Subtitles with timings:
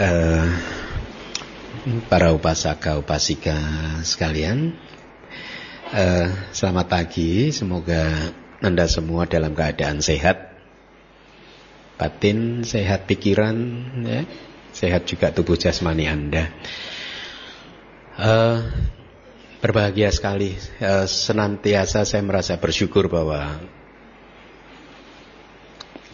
[0.00, 0.48] uh,
[2.10, 3.54] para upasaka upasika
[4.02, 4.74] sekalian,
[5.94, 7.54] uh, selamat pagi.
[7.54, 8.34] Semoga
[8.64, 10.56] anda semua dalam keadaan sehat,
[12.00, 13.56] batin sehat pikiran,
[14.02, 14.22] ya,
[14.74, 16.50] sehat juga tubuh jasmani Anda.
[18.14, 18.62] Uh,
[19.62, 20.54] berbahagia sekali.
[20.78, 23.58] Uh, senantiasa saya merasa bersyukur bahwa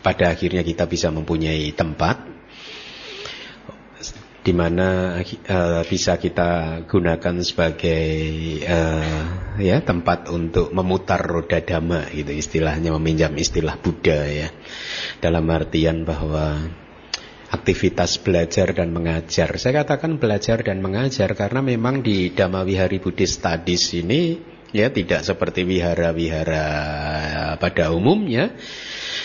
[0.00, 2.39] pada akhirnya kita bisa mempunyai tempat
[4.40, 8.04] di mana uh, bisa kita gunakan sebagai
[8.64, 9.24] uh,
[9.60, 14.48] ya tempat untuk memutar roda dhamma gitu istilahnya meminjam istilah Buddha ya.
[15.20, 16.56] Dalam artian bahwa
[17.50, 19.52] aktivitas belajar dan mengajar.
[19.60, 24.38] Saya katakan belajar dan mengajar karena memang di Dhamma Wihari Buddhist Studies ini
[24.70, 26.66] ya tidak seperti wihara-wihara
[27.58, 28.54] pada umumnya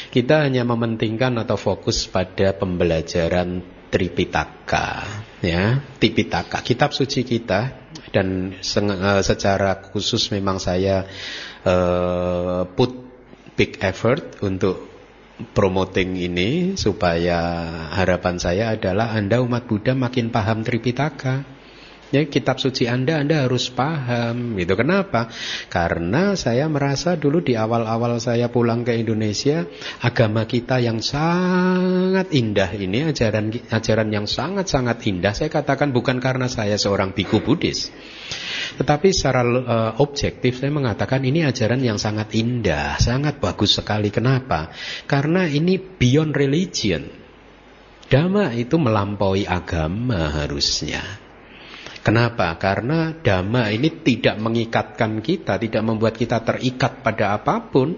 [0.09, 4.87] kita hanya mementingkan atau fokus pada pembelajaran Tripitaka
[5.41, 5.81] ya.
[6.01, 7.85] Tipitaka kitab suci kita.
[8.11, 11.03] Dan uh, secara khusus memang saya
[11.67, 12.91] uh, put
[13.55, 14.87] big effort untuk
[15.51, 21.54] promoting ini supaya harapan saya adalah Anda umat Buddha makin paham Tripitaka
[22.15, 24.79] Ya, kitab suci Anda Anda harus paham gitu.
[24.79, 25.27] Kenapa?
[25.67, 29.67] Karena saya merasa dulu di awal-awal saya pulang ke Indonesia,
[29.99, 35.35] agama kita yang sangat indah ini ajaran ajaran yang sangat-sangat indah.
[35.35, 37.91] Saya katakan bukan karena saya seorang biku Buddhis.
[38.79, 44.07] Tetapi secara uh, objektif saya mengatakan ini ajaran yang sangat indah, sangat bagus sekali.
[44.07, 44.71] Kenapa?
[45.03, 47.11] Karena ini beyond religion.
[48.07, 51.24] Dhamma itu melampaui agama harusnya.
[52.05, 52.53] Kenapa?
[52.61, 57.97] Karena dhamma ini tidak mengikatkan kita, tidak membuat kita terikat pada apa pun,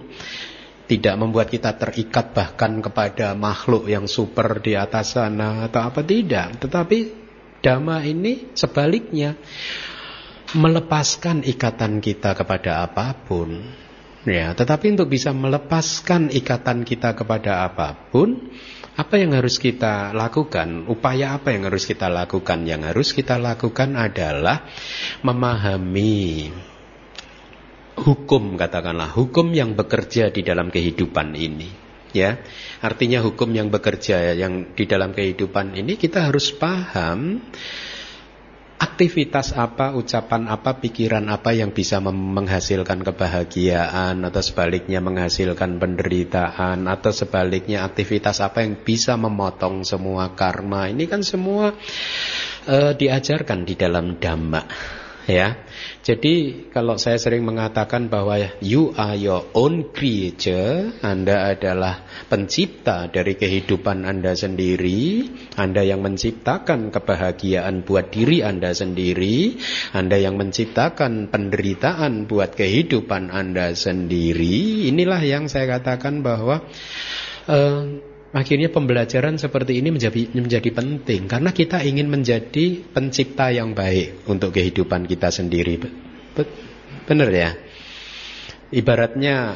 [0.87, 6.55] tidak membuat kita terikat bahkan kepada makhluk yang super di atas sana atau apa tidak.
[6.55, 6.97] Tetapi
[7.59, 9.35] dhamma ini sebaliknya
[10.55, 13.59] melepaskan ikatan kita kepada apa pun.
[14.23, 18.51] Ya, tetapi untuk bisa melepaskan ikatan kita kepada apa pun,
[18.97, 20.89] apa yang harus kita lakukan?
[20.89, 22.65] Upaya apa yang harus kita lakukan?
[22.65, 24.65] Yang harus kita lakukan adalah
[25.21, 26.49] memahami
[27.97, 31.69] hukum katakanlah hukum yang bekerja di dalam kehidupan ini
[32.13, 32.37] ya
[32.85, 37.41] artinya hukum yang bekerja yang di dalam kehidupan ini kita harus paham
[38.77, 47.09] aktivitas apa, ucapan apa, pikiran apa yang bisa menghasilkan kebahagiaan atau sebaliknya menghasilkan penderitaan atau
[47.09, 50.89] sebaliknya aktivitas apa yang bisa memotong semua karma.
[50.93, 51.73] Ini kan semua
[52.69, 54.61] uh, diajarkan di dalam dhamma
[55.25, 55.66] ya.
[56.07, 63.35] Jadi kalau saya sering mengatakan bahwa you are your own creature, Anda adalah pencipta dari
[63.35, 65.27] kehidupan Anda sendiri,
[65.59, 69.59] Anda yang menciptakan kebahagiaan buat diri Anda sendiri,
[69.91, 74.87] Anda yang menciptakan penderitaan buat kehidupan Anda sendiri.
[74.87, 76.63] Inilah yang saya katakan bahwa
[77.51, 77.83] uh,
[78.35, 84.51] Akhirnya pembelajaran seperti ini menjadi, menjadi penting karena kita ingin menjadi pencipta yang baik untuk
[84.51, 85.79] kehidupan kita sendiri.
[87.07, 87.55] Benar ya?
[88.67, 89.55] Ibaratnya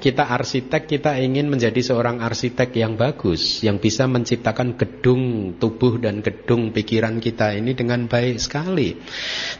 [0.00, 6.22] kita arsitek, kita ingin menjadi seorang arsitek yang bagus, yang bisa menciptakan gedung tubuh dan
[6.22, 8.96] gedung pikiran kita ini dengan baik sekali.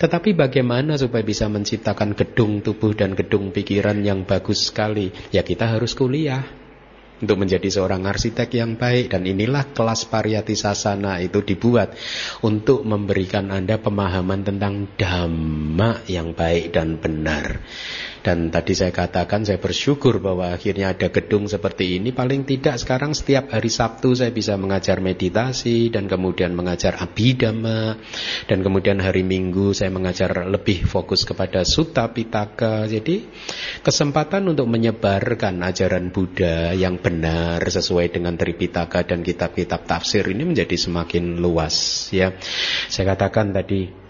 [0.00, 5.12] Tetapi bagaimana supaya bisa menciptakan gedung tubuh dan gedung pikiran yang bagus sekali?
[5.28, 6.59] Ya kita harus kuliah
[7.20, 11.92] untuk menjadi seorang arsitek yang baik dan inilah kelas pariyati sasana itu dibuat
[12.40, 17.60] untuk memberikan Anda pemahaman tentang dhamma yang baik dan benar.
[18.20, 22.12] Dan tadi saya katakan saya bersyukur bahwa akhirnya ada gedung seperti ini.
[22.12, 27.96] Paling tidak sekarang setiap hari Sabtu saya bisa mengajar meditasi dan kemudian mengajar abidama.
[28.44, 32.84] Dan kemudian hari Minggu saya mengajar lebih fokus kepada sutta pitaka.
[32.84, 33.24] Jadi
[33.80, 40.76] kesempatan untuk menyebarkan ajaran Buddha yang benar sesuai dengan Tripitaka dan kitab-kitab tafsir ini menjadi
[40.76, 42.36] semakin luas ya.
[42.92, 44.09] Saya katakan tadi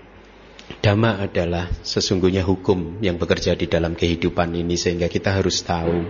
[0.78, 6.06] Dhamma adalah sesungguhnya hukum yang bekerja di dalam kehidupan ini sehingga kita harus tahu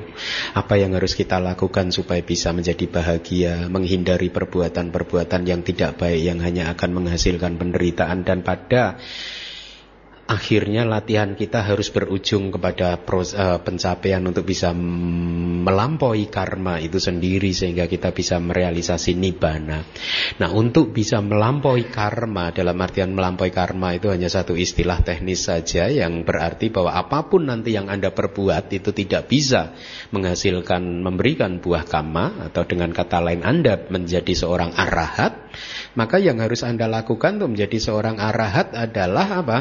[0.53, 6.39] apa yang harus kita lakukan supaya bisa menjadi bahagia, menghindari perbuatan-perbuatan yang tidak baik yang
[6.45, 8.23] hanya akan menghasilkan penderitaan.
[8.23, 9.01] Dan pada
[10.31, 17.91] akhirnya latihan kita harus berujung kepada uh, pencapaian untuk bisa melampaui karma itu sendiri sehingga
[17.91, 19.83] kita bisa merealisasi nibbana.
[20.39, 25.91] Nah, untuk bisa melampaui karma dalam artian melampaui karma itu hanya satu istilah teknis saja
[25.91, 29.75] yang berarti bahwa apa pun nanti yang Anda perbuat itu tidak bisa
[30.15, 35.51] menghasilkan memberikan buah kama atau dengan kata lain Anda menjadi seorang arahat,
[35.99, 39.59] maka yang harus Anda lakukan untuk menjadi seorang arahat adalah apa?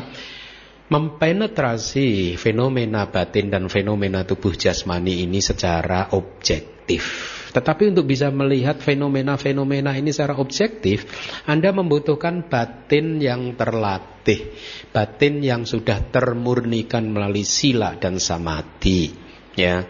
[0.89, 7.37] Mempenetrasi fenomena batin dan fenomena tubuh jasmani ini secara objektif.
[7.49, 11.09] Tetapi untuk bisa melihat fenomena-fenomena ini secara objektif,
[11.49, 14.53] Anda membutuhkan batin yang terlatih,
[14.93, 19.09] batin yang sudah termurnikan melalui sila dan samadhi,
[19.57, 19.81] ya.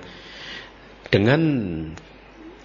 [1.09, 1.41] Dengan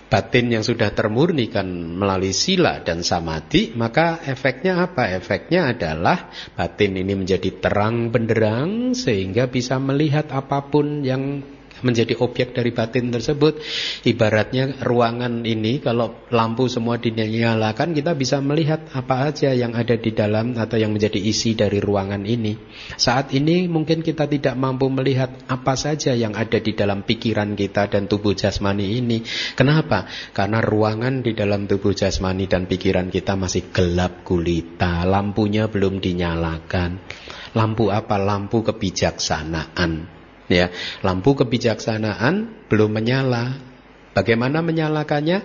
[0.08, 1.66] batin yang sudah termurnikan
[1.96, 5.10] melalui sila dan samadhi, maka efeknya apa?
[5.14, 11.53] Efeknya adalah batin ini menjadi terang benderang sehingga bisa melihat apa pun yang
[11.84, 13.60] menjadi objek dari batin tersebut.
[14.08, 20.10] Ibaratnya ruangan ini kalau lampu semua dinyalakan kita bisa melihat apa aja yang ada di
[20.16, 22.56] dalam atau yang menjadi isi dari ruangan ini.
[22.96, 27.92] Saat ini mungkin kita tidak mampu melihat apa saja yang ada di dalam pikiran kita
[27.92, 29.20] dan tubuh jasmani ini.
[29.52, 30.08] Kenapa?
[30.32, 37.02] Karena ruangan di dalam tubuh jasmani dan pikiran kita masih gelap gulita, lampunya belum dinyalakan.
[37.54, 38.18] Lampu apa?
[38.18, 40.13] Lampu kebijaksanaan.
[40.46, 40.68] Ya,
[41.00, 43.56] lampu kebijaksanaan belum menyala.
[44.12, 45.42] Bagaimana menyalakannya?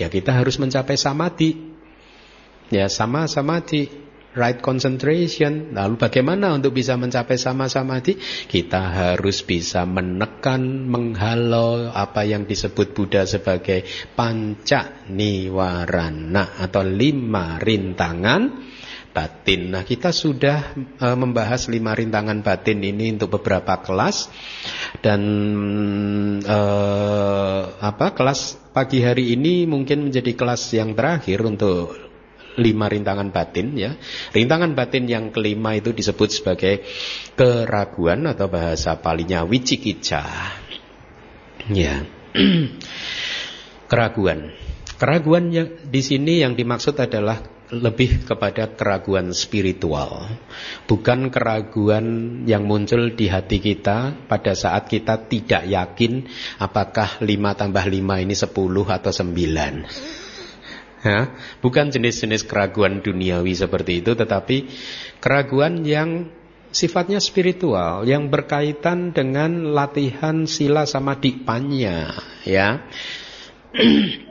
[0.00, 1.60] Ya kita harus mencapai samadhi.
[2.72, 3.90] Ya, sama samadhi,
[4.34, 5.74] right concentration.
[5.74, 8.16] Lalu bagaimana untuk bisa mencapai sama samadhi?
[8.48, 13.84] Kita harus bisa menekan, menghalau apa yang disebut Buddha sebagai
[14.14, 18.72] panca niwarana atau lima rintangan
[19.10, 19.74] batin.
[19.74, 24.30] Nah, kita sudah e, membahas lima rintangan batin ini untuk beberapa kelas
[25.02, 25.20] dan
[26.42, 26.58] e,
[27.78, 32.10] apa kelas pagi hari ini mungkin menjadi kelas yang terakhir untuk
[32.58, 33.94] lima rintangan batin ya.
[34.34, 36.82] Rintangan batin yang kelima itu disebut sebagai
[37.34, 40.22] keraguan atau bahasa palinya wicikica.
[41.70, 42.06] Ya.
[43.90, 44.69] keraguan.
[45.00, 47.40] Keraguan yang di sini yang dimaksud adalah
[47.72, 50.28] lebih kepada keraguan spiritual,
[50.84, 52.04] bukan keraguan
[52.44, 56.28] yang muncul di hati kita pada saat kita tidak yakin
[56.60, 58.52] apakah 5 tambah 5 ini 10
[58.92, 59.88] atau 9.
[61.00, 61.32] Ya,
[61.64, 64.68] bukan jenis-jenis keraguan duniawi seperti itu, tetapi
[65.16, 66.28] keraguan yang
[66.76, 72.84] sifatnya spiritual, yang berkaitan dengan latihan sila sama dipanya, ya.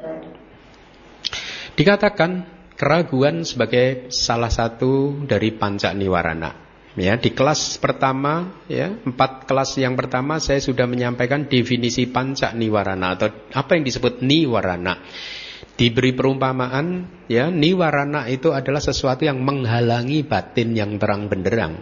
[1.80, 2.44] Dikatakan
[2.76, 6.68] keraguan sebagai salah satu dari panca niwarana.
[7.00, 13.16] Ya, di kelas pertama, ya, empat kelas yang pertama saya sudah menyampaikan definisi panca niwarana
[13.16, 15.00] atau apa yang disebut niwarana.
[15.80, 21.80] Diberi perumpamaan, ya, niwarana itu adalah sesuatu yang menghalangi batin yang terang benderang.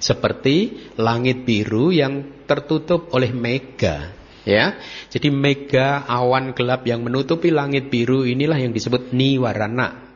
[0.00, 4.17] Seperti langit biru yang tertutup oleh mega,
[4.48, 4.80] ya.
[5.12, 10.08] Jadi mega awan gelap yang menutupi langit biru inilah yang disebut niwarana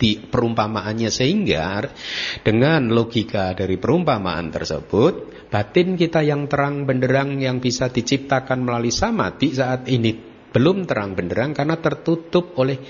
[0.00, 1.84] di perumpamaannya sehingga
[2.42, 9.54] dengan logika dari perumpamaan tersebut batin kita yang terang benderang yang bisa diciptakan melalui samadhi
[9.54, 10.16] saat ini
[10.50, 12.80] belum terang benderang karena tertutup oleh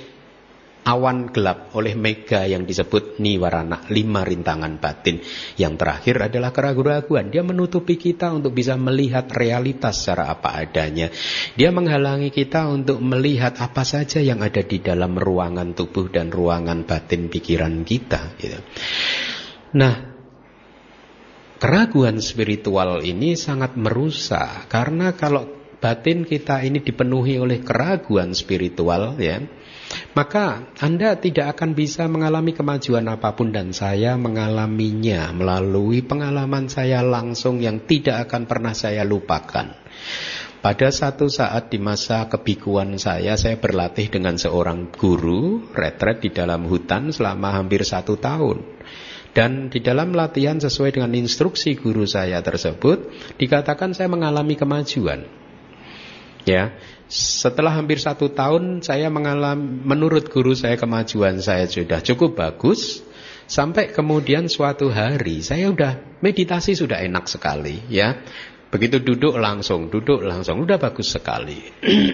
[0.85, 5.21] awan gelap oleh mega yang disebut niwarana, lima rintangan batin.
[5.61, 7.29] Yang terakhir adalah keraguan-keraguan.
[7.29, 11.13] Dia menutupi kita untuk bisa melihat realitas secara apa adanya.
[11.55, 16.89] Dia menghalangi kita untuk melihat apa saja yang ada di dalam ruangan tubuh dan ruangan
[16.89, 18.35] batin pikiran kita.
[18.41, 18.61] Gitu.
[19.77, 19.95] Nah,
[21.61, 29.41] keraguan spiritual ini sangat merusak karena kalau batin kita ini dipenuhi oleh keraguan spiritual ya
[30.15, 37.03] maka Anda tidak akan bisa mengalami kemajuan apa pun dan saya mengalaminya melalui pengalaman saya
[37.03, 39.75] langsung yang tidak akan pernah saya lupakan.
[40.61, 46.69] Pada satu saat di masa kebikuan saya, saya berlatih dengan seorang guru retret di dalam
[46.69, 48.61] hutan selama hampir satu tahun.
[49.33, 53.09] Dan di dalam latihan sesuai dengan instruksi guru saya tersebut,
[53.41, 55.25] dikatakan saya mengalami kemajuan.
[56.45, 56.77] Ya,
[57.11, 63.03] setelah hampir satu tahun saya mengalami, menurut guru saya kemajuan saya sudah cukup bagus.
[63.51, 68.15] Sampai kemudian suatu hari saya sudah meditasi sudah enak sekali ya.
[68.71, 71.59] Begitu duduk langsung, duduk langsung, udah bagus sekali.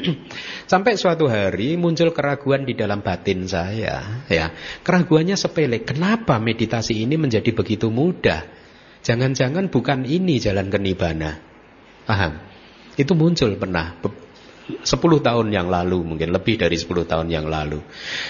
[0.73, 4.49] Sampai suatu hari muncul keraguan di dalam batin saya, ya.
[4.81, 5.85] Keraguannya sepele.
[5.85, 8.49] Kenapa meditasi ini menjadi begitu mudah?
[9.05, 10.81] Jangan-jangan bukan ini jalan ke.
[12.09, 12.33] Paham?
[12.97, 14.00] Itu muncul pernah
[14.66, 14.82] 10
[15.23, 17.78] tahun yang lalu mungkin lebih dari 10 tahun yang lalu.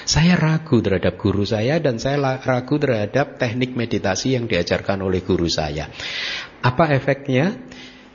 [0.04, 5.48] Saya ragu terhadap guru saya dan saya ragu terhadap teknik meditasi yang diajarkan oleh guru
[5.48, 5.88] saya.
[6.60, 7.56] Apa efeknya?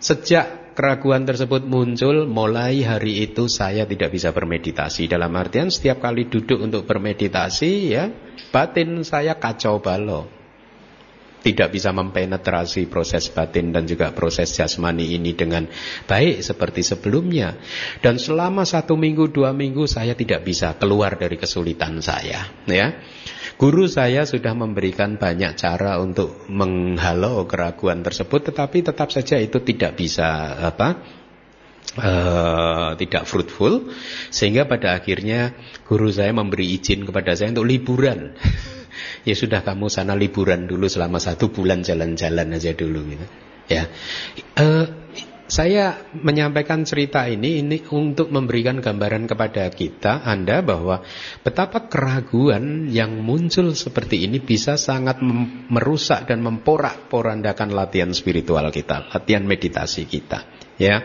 [0.01, 5.05] Sejak keraguan tersebut muncul, mulai hari itu saya tidak bisa bermeditasi.
[5.09, 8.09] Dalam artian setiap kali duduk untuk bermeditasi ya,
[8.49, 10.40] batin saya kacau balau
[11.41, 15.65] tidak bisa mempenetrasi proses batin dan juga proses jasmani ini dengan
[16.05, 17.57] baik seperti sebelumnya.
[17.99, 22.45] Dan selama satu minggu, dua minggu saya tidak bisa keluar dari kesulitan saya.
[22.69, 22.93] Ya,
[23.61, 30.01] Guru saya sudah memberikan banyak cara untuk menghalau keraguan tersebut, tetapi tetap saja itu tidak
[30.01, 31.21] bisa apa
[31.91, 33.91] Uh, tidak fruitful
[34.31, 35.51] sehingga pada akhirnya
[35.83, 38.31] guru saya memberi izin kepada saya untuk liburan
[39.27, 43.25] ya sudah kamu sana liburan dulu selama satu bulan jalan-jalan aja dulu gitu.
[43.69, 43.87] Ya,
[44.59, 44.85] uh,
[45.51, 51.03] saya menyampaikan cerita ini ini untuk memberikan gambaran kepada kita Anda bahwa
[51.43, 55.19] betapa keraguan yang muncul seperti ini bisa sangat
[55.67, 60.47] merusak dan memporak-porandakan latihan spiritual kita, latihan meditasi kita,
[60.79, 61.03] ya.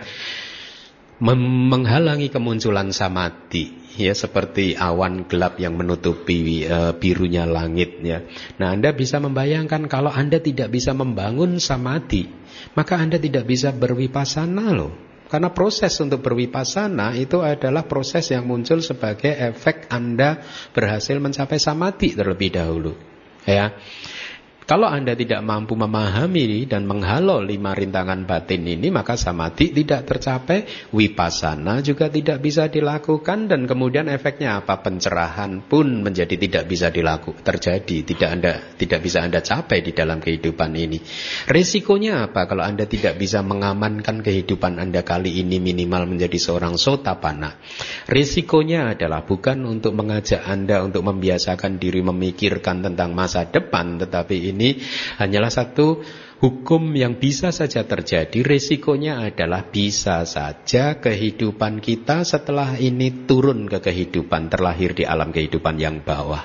[1.16, 8.22] menghalangi kemunculan samadhi ya seperti awan gelap yang menutupi uh, birunya langit ya.
[8.60, 12.28] Nah, Anda bisa membayangkan kalau Anda tidak bisa membangun samadhi,
[12.76, 14.92] maka Anda tidak bisa berwipasana loh.
[15.26, 20.38] Karena proses untuk berwipasana itu adalah proses yang muncul sebagai efek Anda
[20.70, 22.94] berhasil mencapai samadhi terlebih dahulu.
[23.42, 23.74] Ya.
[24.66, 30.90] Kalau Anda tidak mampu memahami dan menghalau lima rintangan batin ini, maka samadhi tidak tercapai,
[30.90, 34.82] wipasana juga tidak bisa dilakukan, dan kemudian efeknya apa?
[34.82, 40.18] Pencerahan pun menjadi tidak bisa dilakukan, terjadi, tidak Anda tidak bisa Anda capai di dalam
[40.18, 40.98] kehidupan ini.
[41.46, 42.50] Resikonya apa?
[42.50, 47.54] Kalau Anda tidak bisa mengamankan kehidupan Anda kali ini minimal menjadi seorang sotapana.
[48.10, 54.55] Resikonya adalah bukan untuk mengajak Anda untuk membiasakan diri memikirkan tentang masa depan, tetapi ini
[54.56, 54.80] ini
[55.20, 56.00] hanyalah satu
[56.40, 58.40] hukum yang bisa saja terjadi.
[58.40, 65.76] Resikonya adalah bisa saja kehidupan kita setelah ini turun ke kehidupan, terlahir di alam kehidupan
[65.80, 66.44] yang bawah.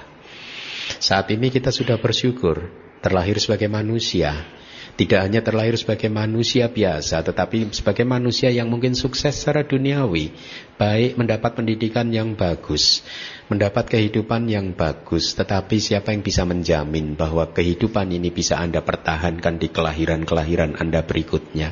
[1.00, 2.68] Saat ini kita sudah bersyukur
[3.02, 4.61] terlahir sebagai manusia.
[4.92, 10.36] Tidak hanya terlahir sebagai manusia biasa, tetapi sebagai manusia yang mungkin sukses secara duniawi,
[10.76, 13.02] baik mendapat pendidikan yang bagus,
[13.48, 19.60] mendapat kehidupan yang bagus, tetapi siapa yang bisa menjamin bahwa kehidupan ini bisa Anda pertahankan
[19.60, 21.72] di kelahiran-kelahiran Anda berikutnya?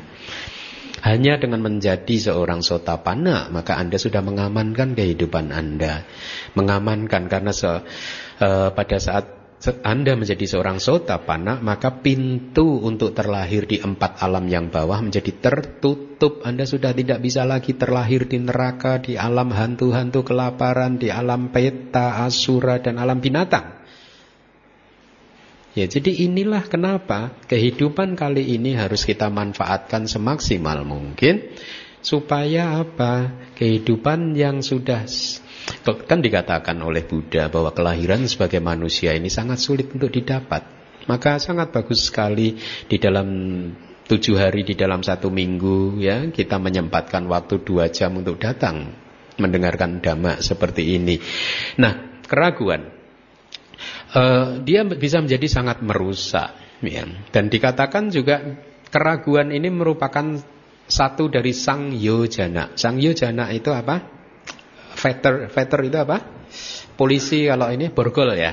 [1.00, 6.04] Hanya dengan menjadi seorang sotapana maka Anda sudah mengamankan kehidupan Anda.
[6.60, 13.84] Mengamankan karena se, uh, pada saat anda menjadi seorang sotapana, maka pintu untuk terlahir di
[13.84, 16.48] empat alam yang bawah menjadi tertutup.
[16.48, 22.24] Anda sudah tidak bisa lagi terlahir di neraka, di alam hantu-hantu kelaparan, di alam peta,
[22.24, 23.84] asura, dan alam binatang.
[25.76, 31.52] Ya, jadi inilah kenapa kehidupan kali ini harus kita manfaatkan semaksimal mungkin
[32.00, 33.36] supaya apa?
[33.60, 35.04] Kehidupan yang sudah
[35.86, 40.66] Kan dikatakan oleh Buddha bahwa kelahiran sebagai manusia ini sangat sulit untuk didapat.
[41.06, 43.28] Maka sangat bagus sekali di dalam
[44.10, 48.90] tujuh hari di dalam satu minggu ya kita menyempatkan waktu dua jam untuk datang
[49.38, 51.22] mendengarkan dhamma seperti ini.
[51.78, 52.90] Nah keraguan
[54.18, 57.06] uh, dia bisa menjadi sangat merusak ya.
[57.30, 58.42] dan dikatakan juga
[58.90, 60.42] keraguan ini merupakan
[60.90, 62.74] satu dari sang yojana.
[62.74, 64.19] Sang yojana itu apa?
[65.00, 66.18] Veter, veter itu apa?
[67.00, 68.52] Polisi kalau ini borgol ya.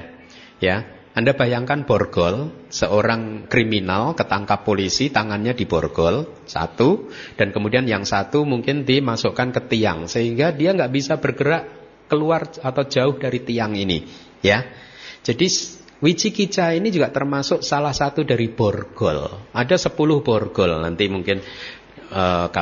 [0.63, 8.47] Ya, Anda bayangkan borgol, seorang kriminal ketangkap polisi, tangannya diborgol satu, dan kemudian yang satu
[8.47, 11.69] mungkin dimasukkan ke tiang sehingga dia nggak bisa bergerak
[12.07, 14.07] keluar atau jauh dari tiang ini,
[14.41, 14.63] ya.
[15.27, 15.51] Jadi
[15.97, 19.49] Wicikica ini juga termasuk salah satu dari borgol.
[19.57, 21.41] Ada sepuluh borgol nanti mungkin
[22.13, 22.53] uh,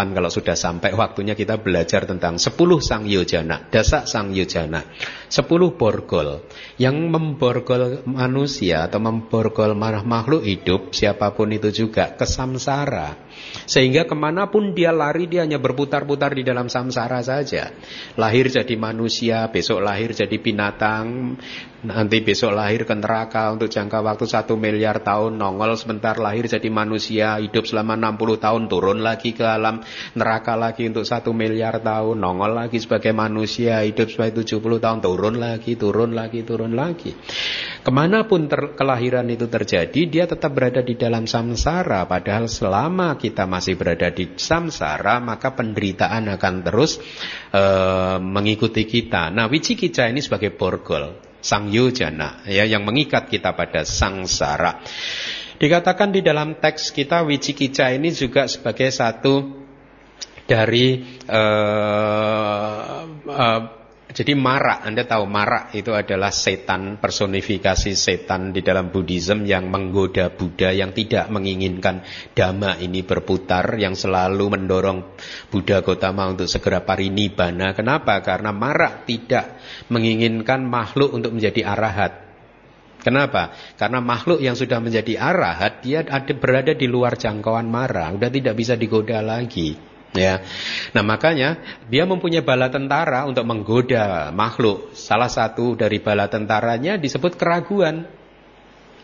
[0.00, 4.88] kapan kalau sudah sampai waktunya kita belajar tentang 10 sang yojana, dasa sang yojana,
[5.28, 5.44] 10
[5.76, 6.48] borgol
[6.80, 13.28] yang memborgol manusia atau memborgol makhluk hidup siapa pun itu juga ke samsara.
[13.68, 17.68] Sehingga ke mana pun dia lari dia hanya berputar-putar di dalam samsara saja.
[18.16, 21.36] Lahir jadi manusia, besok lahir jadi binatang,
[21.80, 25.40] nanti besok lahir ke neraka untuk jangka waktu satu miliar tahun.
[25.40, 27.40] Nongol sebentar lahir jadi manusia.
[27.40, 29.80] Hidup selama 60 tahun turun lagi ke alam.
[30.12, 32.20] Neraka lagi untuk satu miliar tahun.
[32.20, 33.80] Nongol lagi sebagai manusia.
[33.80, 37.16] Hidup sebagai 70 tahun turun lagi turun lagi turun lagi.
[37.80, 42.04] Ke mana pun ter, kelahiran itu terjadi dia tetap berada di dalam samsara.
[42.04, 47.00] Padahal selama kita masih berada di samsara maka penderitaan akan terus
[47.56, 49.32] uh, mengikuti kita.
[49.32, 54.80] Nah wicikica ini sebagai borgol sang yojana ya yang mengikat kita pada sangsara.
[55.60, 59.60] Dikatakan di dalam teks kita wicikica ini juga sebagai satu
[60.48, 63.79] dari uh, uh,
[64.10, 70.34] jadi marak, Anda tahu marak itu adalah setan, personifikasi setan di dalam Buddhism yang menggoda
[70.34, 72.02] Buddha, yang tidak menginginkan
[72.34, 75.14] dhamma ini berputar, yang selalu mendorong
[75.46, 77.70] Buddha Gotama untuk segera parinibbana.
[77.70, 78.18] Kenapa?
[78.18, 79.62] Karena marak tidak
[79.94, 82.12] menginginkan makhluk untuk menjadi arahat.
[83.00, 83.56] Kenapa?
[83.80, 88.54] Karena makhluk yang sudah menjadi arahat, dia ada, berada di luar jangkauan mara, sudah tidak
[88.58, 89.89] bisa digoda lagi.
[90.10, 90.42] Ya.
[90.90, 94.90] Nah, makanya dia mempunyai bala tentara untuk menggoda makhluk.
[94.98, 98.10] Salah satu dari bala tentaranya disebut keraguan.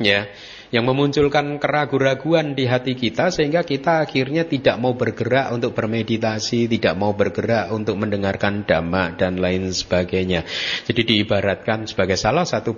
[0.03, 0.27] Ya.
[0.75, 6.99] Yang memunculkan keraguan-raguan di hati kita sehingga kita akhirnya tidak mau bergerak untuk bermeditasi, tidak
[6.99, 10.43] mau bergerak untuk mendengarkan dhamma dan lain sebagainya.
[10.91, 12.75] Jadi diibaratkan sebagai salah satu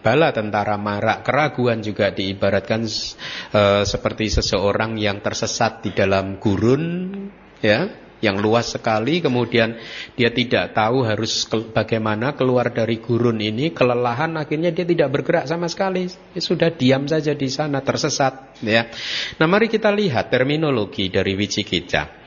[0.00, 1.20] bala tentara marak.
[1.20, 7.27] Keraguan juga diibaratkan uh, seperti seseorang yang tersesat di dalam gurun
[7.62, 7.88] ya
[8.18, 9.22] yang luas sekali.
[9.22, 9.78] Kemudian
[10.18, 13.70] dia tidak tahu harus ke, bagaimana keluar dari gurun ini.
[13.70, 16.10] Kelelahan akhirnya dia tidak bergerak sama sekali.
[16.10, 18.58] Dia sudah diam saja di sana tersesat.
[18.62, 18.90] Ya.
[19.38, 22.18] Nah mari kita lihat terminologi dari Wicikica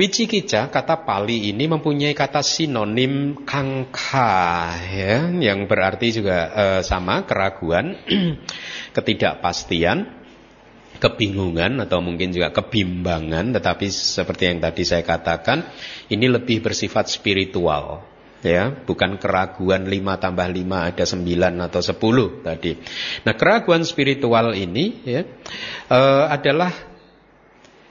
[0.00, 8.00] Wicikica kata Pali ini mempunyai kata sinonim kangka ya yang berarti juga uh, sama keraguan
[8.96, 10.19] ketidakpastian
[11.00, 15.64] kebingungan atau mungkin juga kebimbangan tetapi seperti yang tadi saya katakan
[16.12, 18.04] ini lebih bersifat spiritual
[18.44, 18.72] ya.
[18.72, 22.72] Bukan keraguan 5 tambah 5 ada 9 atau 10 tadi.
[23.24, 25.22] Nah keraguan spiritual ini ya
[25.88, 26.89] uh, adalah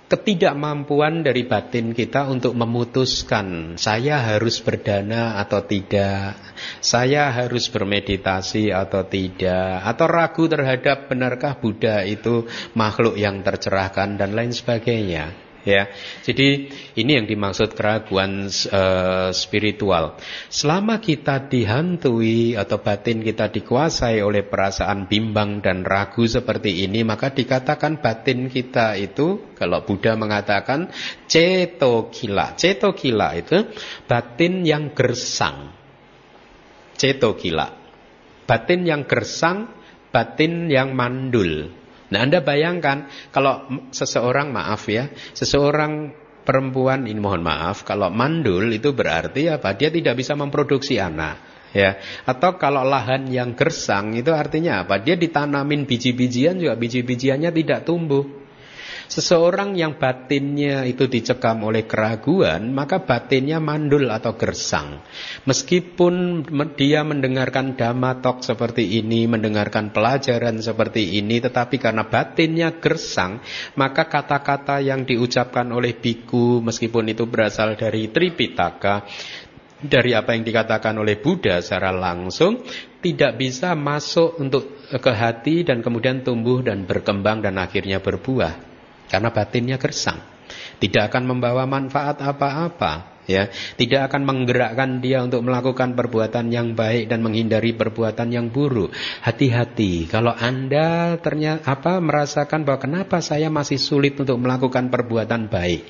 [0.10, 6.34] ketidakmampuan dari batin kita untuk memutuskan saya harus berdana atau tidak,
[6.82, 14.18] saya harus bermeditasi atau tidak, atau ragu terhadap benarkah Buddha itu makhluk yang tercerahkan?
[14.18, 15.86] Dan lain sebagainya ya.
[16.26, 20.18] Jadi ini yang dimaksud keraguan uh, spiritual.
[20.50, 27.30] Selama kita dihantui atau batin kita dikuasai oleh perasaan bimbang dan ragu seperti ini, maka
[27.30, 30.90] dikatakan batin kita itu kalau Buddha mengatakan
[31.30, 32.58] ceto gila.
[32.58, 33.70] Ceto gila itu
[34.10, 35.72] batin yang gersang.
[36.98, 37.80] Ceto gila.
[38.50, 39.70] Batin yang gersang,
[40.10, 41.79] batin yang mandul.
[42.10, 48.94] Nah Anda bayangkan kalau seseorang maaf ya, seseorang perempuan ini mohon maaf, kalau mandul itu
[48.96, 49.78] berarti apa?
[49.78, 51.38] Dia tidak bisa memproduksi anak
[51.76, 52.02] ya.
[52.26, 54.98] Atau kalau lahan yang gersang itu artinya apa?
[55.02, 58.39] Dia ditanamin biji-bijian juga biji-bijiannya tidak tumbuh
[59.10, 65.02] Seseorang yang batinnya itu dicekam oleh keraguan, maka batinnya mandul atau gersang.
[65.50, 66.46] Meskipun
[66.78, 73.42] dia mendengarkan dhamma seperti ini, mendengarkan pelajaran seperti ini, tetapi karena batinnya gersang,
[73.76, 79.10] maka kata-kata yang diucapkan oleh biku, meskipun itu berasal dari Tripitaka,
[79.80, 82.60] dari apa yang dikatakan oleh Buddha secara langsung
[83.00, 88.69] tidak bisa masuk untuk ke hati dan kemudian tumbuh dan berkembang dan akhirnya berbuah.
[89.10, 90.22] Karena batinnya gersang.
[90.80, 93.20] Tidak akan membawa manfaat apa-apa.
[93.30, 93.46] Ya,
[93.78, 98.90] tidak akan menggerakkan dia untuk melakukan perbuatan yang baik dan menghindari perbuatan yang buruk.
[99.22, 105.86] Hati-hati kalau Anda ternyata apa merasakan bahwa kenapa saya masih sulit untuk melakukan perbuatan baik.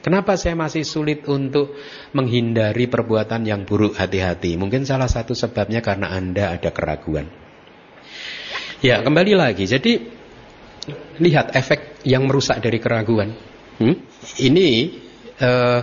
[0.00, 1.76] Kenapa saya masih sulit untuk
[2.16, 4.56] menghindari perbuatan yang buruk hati-hati?
[4.56, 7.28] Mungkin salah satu sebabnya karena Anda ada keraguan.
[8.80, 9.68] Ya, kembali lagi.
[9.68, 10.19] Jadi
[11.20, 13.36] lihat efek yang merusak dari keraguan.
[13.76, 13.96] Hmm?
[14.40, 14.68] Ini
[15.40, 15.80] uh,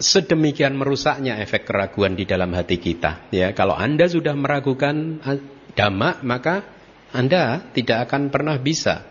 [0.00, 3.30] sedemikian merusaknya efek keraguan di dalam hati kita.
[3.30, 5.40] Ya, kalau anda sudah meragukan eh,
[5.78, 6.66] dhamma, maka
[7.14, 9.10] anda tidak akan pernah bisa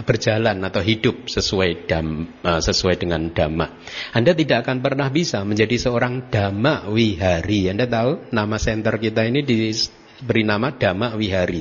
[0.00, 3.76] berjalan atau hidup sesuai dam, uh, sesuai dengan dhamma.
[4.16, 7.68] Anda tidak akan pernah bisa menjadi seorang dhamma wihari.
[7.68, 11.60] Anda tahu nama center kita ini diberi nama dhamma wihari.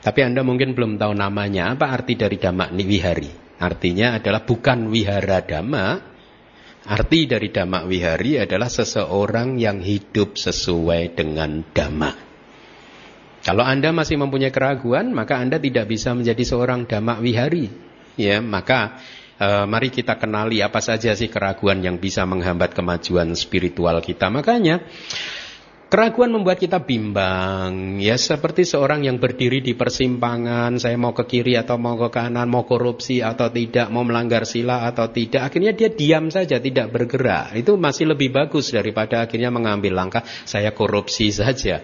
[0.00, 1.76] Tapi Anda mungkin belum tahu namanya.
[1.76, 3.60] Apa arti dari Dhamma Wihari?
[3.60, 5.86] Artinya adalah bukan wihara Dhamma.
[6.88, 12.12] Arti dari Dhamma Wihari adalah seseorang yang hidup sesuai dengan Dhamma.
[13.40, 17.68] Kalau Anda masih mempunyai keraguan, maka Anda tidak bisa menjadi seorang damak wihari.
[18.16, 19.00] Ya, maka
[19.40, 24.28] Uh, mari kita kenali apa saja sih keraguan yang bisa menghambat kemajuan spiritual kita.
[24.28, 24.84] Makanya
[25.90, 31.58] Keraguan membuat kita bimbang, ya seperti seorang yang berdiri di persimpangan, saya mau ke kiri
[31.58, 35.90] atau mau ke kanan, mau korupsi atau tidak, mau melanggar sila atau tidak, akhirnya dia
[35.90, 37.58] diam saja, tidak bergerak.
[37.58, 41.82] Itu masih lebih bagus daripada akhirnya mengambil langkah saya korupsi saja.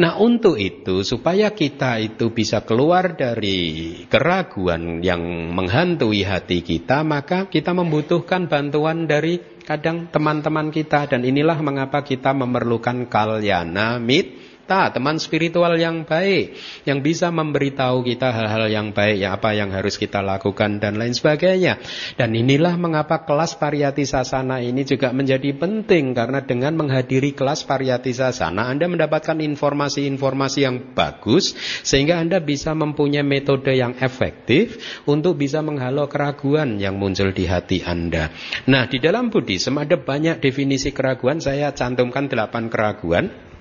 [0.00, 7.52] Nah untuk itu, supaya kita itu bisa keluar dari keraguan yang menghantui hati kita, maka
[7.52, 14.96] kita membutuhkan bantuan dari kadang teman-teman kita dan inilah mengapa kita memerlukan kalyana mit kita,
[14.96, 16.56] teman spiritual yang baik,
[16.88, 21.12] yang bisa memberitahu kita hal-hal yang baik, ya apa yang harus kita lakukan dan lain
[21.12, 21.76] sebagainya.
[22.16, 28.16] Dan inilah mengapa kelas pariyati sasana ini juga menjadi penting karena dengan menghadiri kelas pariyati
[28.16, 31.52] sasana Anda mendapatkan informasi-informasi yang bagus
[31.84, 37.84] sehingga Anda bisa mempunyai metode yang efektif untuk bisa menghalau keraguan yang muncul di hati
[37.84, 38.32] Anda.
[38.64, 43.52] Nah, di dalam Buddhism ada banyak definisi keraguan, saya cantumkan delapan keraguan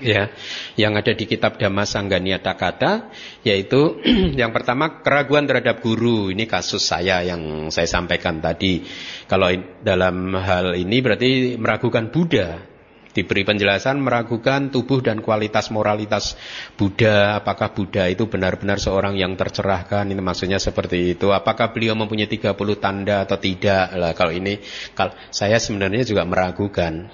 [0.00, 0.32] ya
[0.74, 3.12] yang ada di kitab Dhamma Sangganiata Kata
[3.44, 4.00] yaitu
[4.40, 6.32] yang pertama keraguan terhadap guru.
[6.32, 8.82] Ini kasus saya yang saya sampaikan tadi.
[9.28, 9.52] Kalau
[9.84, 12.70] dalam hal ini berarti meragukan Buddha.
[13.10, 16.38] Diberi penjelasan meragukan tubuh dan kualitas moralitas
[16.78, 17.42] Buddha.
[17.42, 20.06] Apakah Buddha itu benar-benar seorang yang tercerahkan?
[20.06, 21.34] Ini maksudnya seperti itu.
[21.34, 23.98] Apakah beliau mempunyai 30 tanda atau tidak?
[23.98, 24.62] Lah kalau ini
[24.94, 27.10] kalau saya sebenarnya juga meragukan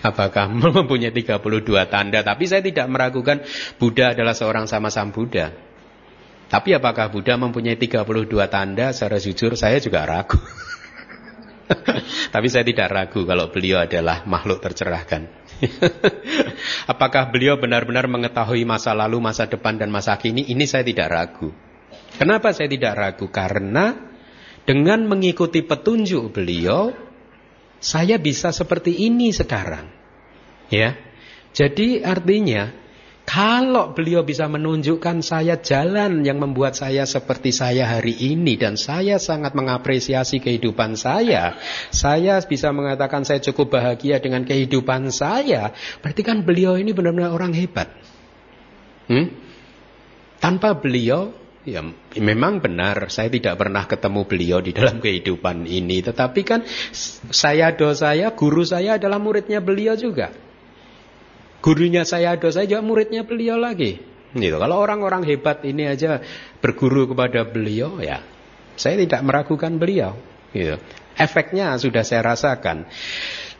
[0.00, 1.40] apakah mempunyai 32
[1.90, 2.20] tanda.
[2.24, 3.42] Tapi saya tidak meragukan
[3.76, 5.52] Buddha adalah seorang sama sam Buddha.
[6.50, 8.90] Tapi apakah Buddha mempunyai 32 tanda?
[8.90, 10.34] Secara jujur saya juga ragu.
[12.34, 15.30] Tapi saya tidak ragu kalau beliau adalah makhluk tercerahkan.
[16.92, 20.50] apakah beliau benar-benar mengetahui masa lalu, masa depan, dan masa kini?
[20.50, 21.54] Ini saya tidak ragu.
[22.18, 23.30] Kenapa saya tidak ragu?
[23.30, 23.94] Karena
[24.66, 26.90] dengan mengikuti petunjuk beliau,
[27.80, 29.88] saya bisa seperti ini sekarang.
[30.68, 30.94] Ya.
[31.50, 32.70] Jadi artinya
[33.30, 39.22] kalau beliau bisa menunjukkan saya jalan yang membuat saya seperti saya hari ini dan saya
[39.22, 41.54] sangat mengapresiasi kehidupan saya,
[41.94, 45.70] saya bisa mengatakan saya cukup bahagia dengan kehidupan saya,
[46.02, 47.94] berarti kan beliau ini benar-benar orang hebat.
[49.06, 49.30] Hmm?
[50.42, 51.84] Tanpa beliau Ya,
[52.16, 56.00] memang benar, saya tidak pernah ketemu beliau di dalam kehidupan ini.
[56.00, 56.64] Tetapi kan
[57.28, 60.32] saya do saya, guru saya adalah muridnya beliau juga.
[61.60, 64.00] Gurunya saya do saya juga muridnya beliau lagi.
[64.32, 64.56] Gitu.
[64.56, 66.24] Kalau orang-orang hebat ini aja
[66.64, 68.24] berguru kepada beliau, ya
[68.80, 70.16] saya tidak meragukan beliau.
[70.56, 70.80] Gitu.
[71.20, 72.88] Efeknya sudah saya rasakan.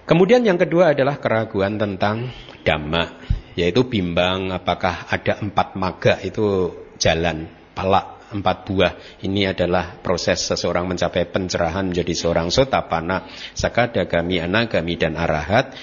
[0.09, 2.33] Kemudian yang kedua adalah keraguan tentang
[2.65, 3.21] dhamma,
[3.53, 8.93] yaitu bimbang apakah ada empat maga itu jalan palak empat buah.
[9.27, 15.75] Ini adalah proses seseorang mencapai pencerahan menjadi seorang sotapana sakadagami anagami dan arahat.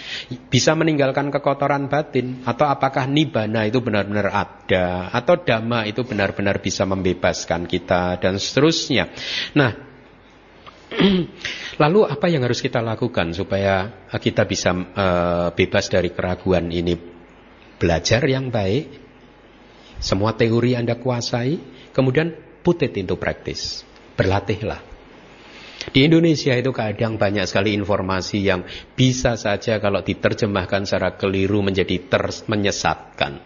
[0.47, 6.87] Bisa meninggalkan kekotoran batin atau apakah nibana itu benar-benar ada atau dhamma itu benar-benar bisa
[6.87, 9.11] membebaskan kita dan seterusnya.
[9.53, 9.71] Nah
[11.83, 16.95] lalu apa yang harus kita lakukan supaya kita bisa uh, bebas dari keraguan ini?
[17.77, 19.05] Belajar yang baik.
[19.97, 23.81] Semua teori Anda kuasai Kemudian put it practice.
[24.13, 24.85] Berlatihlah.
[25.87, 28.61] Di Indonesia itu kadang banyak sekali informasi yang
[28.93, 33.39] bisa saja kalau diterjemahkan secara keliru menjadi ter menyesatkan.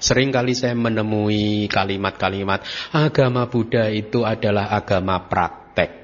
[0.00, 6.02] Seringkali saya menemui kalimat-kalimat agama Buddha itu adalah agama praktek.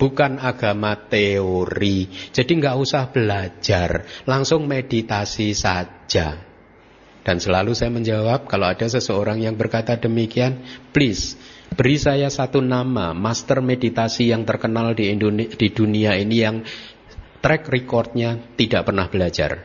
[0.00, 2.08] Bukan agama teori.
[2.34, 6.47] Jadi nggak usah belajar, langsung meditasi saja.
[7.28, 10.64] Dan selalu saya menjawab kalau ada seseorang yang berkata demikian,
[10.96, 11.36] please
[11.68, 16.64] beri saya satu nama master meditasi yang terkenal di, Indonesia, di dunia ini yang
[17.44, 19.60] track recordnya tidak pernah belajar.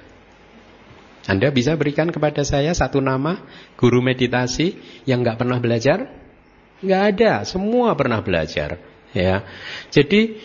[1.23, 3.39] Anda bisa berikan kepada saya satu nama
[3.79, 4.75] guru meditasi
[5.07, 6.11] yang nggak pernah belajar?
[6.83, 8.75] Nggak ada, semua pernah belajar.
[9.15, 9.47] Ya,
[9.87, 10.35] jadi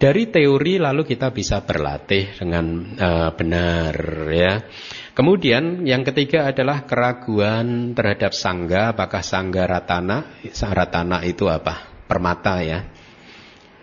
[0.00, 3.94] dari teori lalu kita bisa berlatih dengan uh, benar,
[4.32, 4.64] ya.
[5.14, 10.42] Kemudian yang ketiga adalah keraguan terhadap sangga, apakah sangga ratana?
[10.50, 11.86] Ratana itu apa?
[12.10, 12.82] Permata ya.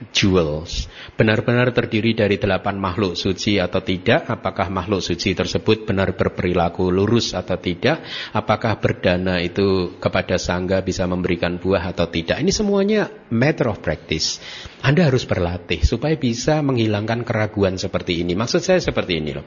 [0.09, 0.89] jewels.
[1.11, 4.25] Benar-benar terdiri dari delapan makhluk suci atau tidak?
[4.31, 8.01] Apakah makhluk suci tersebut benar berperilaku lurus atau tidak?
[8.33, 12.41] Apakah berdana itu kepada sangga bisa memberikan buah atau tidak?
[12.41, 14.41] Ini semuanya matter of practice.
[14.81, 18.33] Anda harus berlatih supaya bisa menghilangkan keraguan seperti ini.
[18.33, 19.45] Maksud saya seperti ini loh.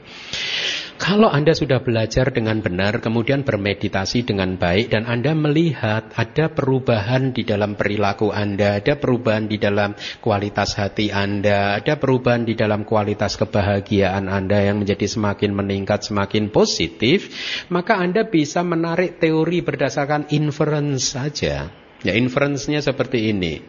[0.95, 7.35] Kalau Anda sudah belajar dengan benar, kemudian bermeditasi dengan baik, dan Anda melihat ada perubahan
[7.35, 9.91] di dalam perilaku Anda, ada perubahan di dalam
[10.23, 16.53] kualitas hati Anda, ada perubahan di dalam kualitas kebahagiaan Anda yang menjadi semakin meningkat, semakin
[16.53, 17.33] positif,
[17.73, 21.73] maka Anda bisa menarik teori berdasarkan inference saja.
[22.05, 23.65] Ya, inference-nya seperti ini.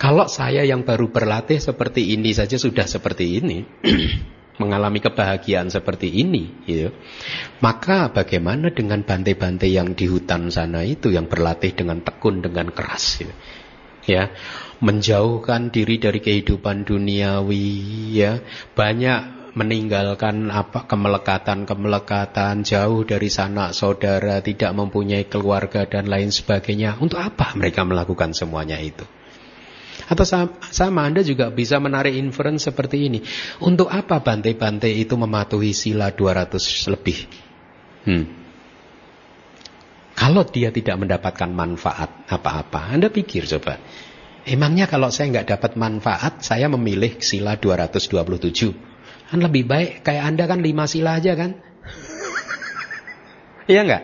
[0.00, 3.58] Kalau saya yang baru berlatih seperti ini saja sudah seperti ini.
[4.56, 6.88] mengalami kebahagiaan seperti ini, gitu.
[7.60, 13.20] maka bagaimana dengan bante-bante yang di hutan sana itu yang berlatih dengan tekun dengan keras,
[13.20, 13.34] gitu.
[14.06, 14.32] Ya,
[14.80, 17.68] menjauhkan diri dari kehidupan duniawi,
[18.16, 18.40] ya,
[18.72, 27.00] banyak meninggalkan apa kemelekatan-kemelekatan jauh dari sanak saudara, tidak mempunyai keluarga dan lain sebagainya.
[27.00, 29.02] Untuk apa mereka melakukan semuanya itu?
[30.06, 33.24] Atau sama, Anda juga bisa menarik inference seperti ini.
[33.64, 37.18] Untuk apa bantai-bantai itu mematuhi sila 200 lebih?
[38.06, 38.45] Hmm.
[40.16, 43.76] Kalau dia tidak mendapatkan manfaat apa-apa, Anda pikir coba.
[44.48, 48.72] Emangnya kalau saya nggak dapat manfaat, saya memilih sila 227.
[49.26, 51.60] Kan lebih baik kayak Anda kan lima sila aja kan?
[53.66, 54.02] Iya nggak?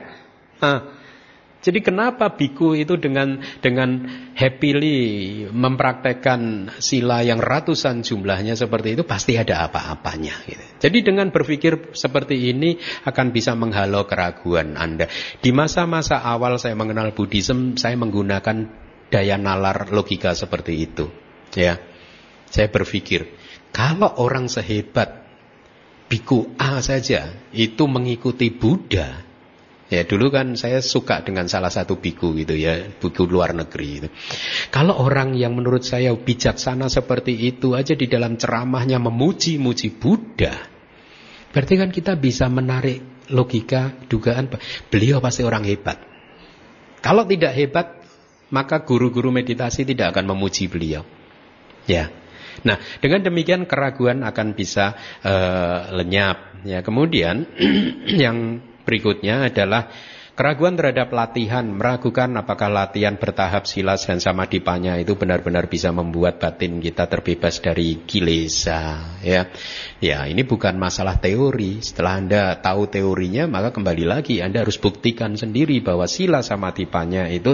[1.62, 4.03] Jadi kenapa biku itu dengan dengan
[4.35, 10.42] happily mempraktekkan sila yang ratusan jumlahnya seperti itu pasti ada apa-apanya.
[10.42, 10.59] Gitu.
[10.83, 15.07] Jadi dengan berpikir seperti ini akan bisa menghalau keraguan Anda.
[15.38, 18.66] Di masa-masa awal saya mengenal Buddhism, saya menggunakan
[19.14, 21.14] daya nalar logika seperti itu.
[21.55, 21.79] Ya,
[22.51, 23.38] saya berpikir
[23.70, 25.22] kalau orang sehebat
[26.11, 29.22] biku A saja itu mengikuti Buddha,
[29.92, 34.09] Ya dulu kan saya suka dengan salah satu biku gitu ya, biku luar negeri itu.
[34.72, 40.64] Kalau orang yang menurut saya bijaksana seperti itu aja di dalam ceramahnya memuji-muji Buddha,
[41.52, 44.48] berarti kan kita bisa menarik logika dugaan
[44.88, 46.00] beliau pasti orang hebat.
[47.05, 48.00] Kalau tidak hebat,
[48.48, 51.05] maka guru-guru meditasi tidak akan memuji beliau.
[51.85, 52.09] Ya.
[52.64, 56.64] Nah, dengan demikian keraguan akan bisa uh, lenyap.
[56.64, 57.44] Ya, kemudian
[58.24, 59.90] yang berikutnya adalah
[60.32, 66.80] keraguan terhadap latihan, meragukan apakah latihan bertahap silas dan samadipanya itu benar-benar bisa membuat batin
[66.80, 69.12] kita terbebas dari kilesa.
[69.20, 69.52] Ya,
[70.00, 71.84] ya ini bukan masalah teori.
[71.84, 77.52] Setelah anda tahu teorinya, maka kembali lagi anda harus buktikan sendiri bahwa sila samadipanya itu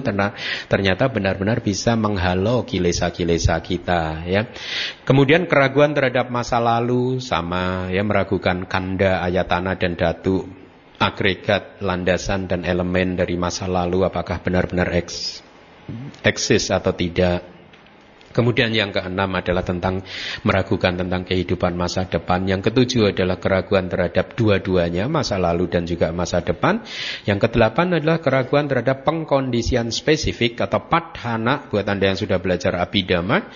[0.70, 4.22] ternyata benar-benar bisa menghalau kilesa-kilesa kita.
[4.22, 4.54] Ya,
[5.02, 10.57] kemudian keraguan terhadap masa lalu sama ya meragukan kanda, ayatana dan datu
[10.98, 15.40] agregat, landasan dan elemen dari masa lalu apakah benar-benar eks,
[16.26, 17.58] eksis atau tidak.
[18.28, 20.04] Kemudian yang keenam adalah tentang
[20.44, 22.44] meragukan tentang kehidupan masa depan.
[22.44, 26.84] Yang ketujuh adalah keraguan terhadap dua-duanya, masa lalu dan juga masa depan.
[27.24, 33.48] Yang kedelapan adalah keraguan terhadap pengkondisian spesifik atau padhana buat Anda yang sudah belajar abidama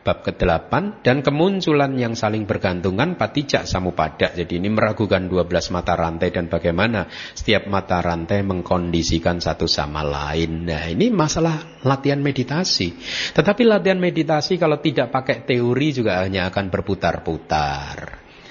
[0.00, 4.32] bab ke-8 dan kemunculan yang saling bergantungan patijak samupada.
[4.32, 7.04] Jadi ini meragukan 12 mata rantai dan bagaimana
[7.36, 10.64] setiap mata rantai mengkondisikan satu sama lain.
[10.64, 12.96] Nah, ini masalah latihan meditasi.
[13.36, 17.96] Tetapi latihan meditasi kalau tidak pakai teori juga hanya akan berputar-putar.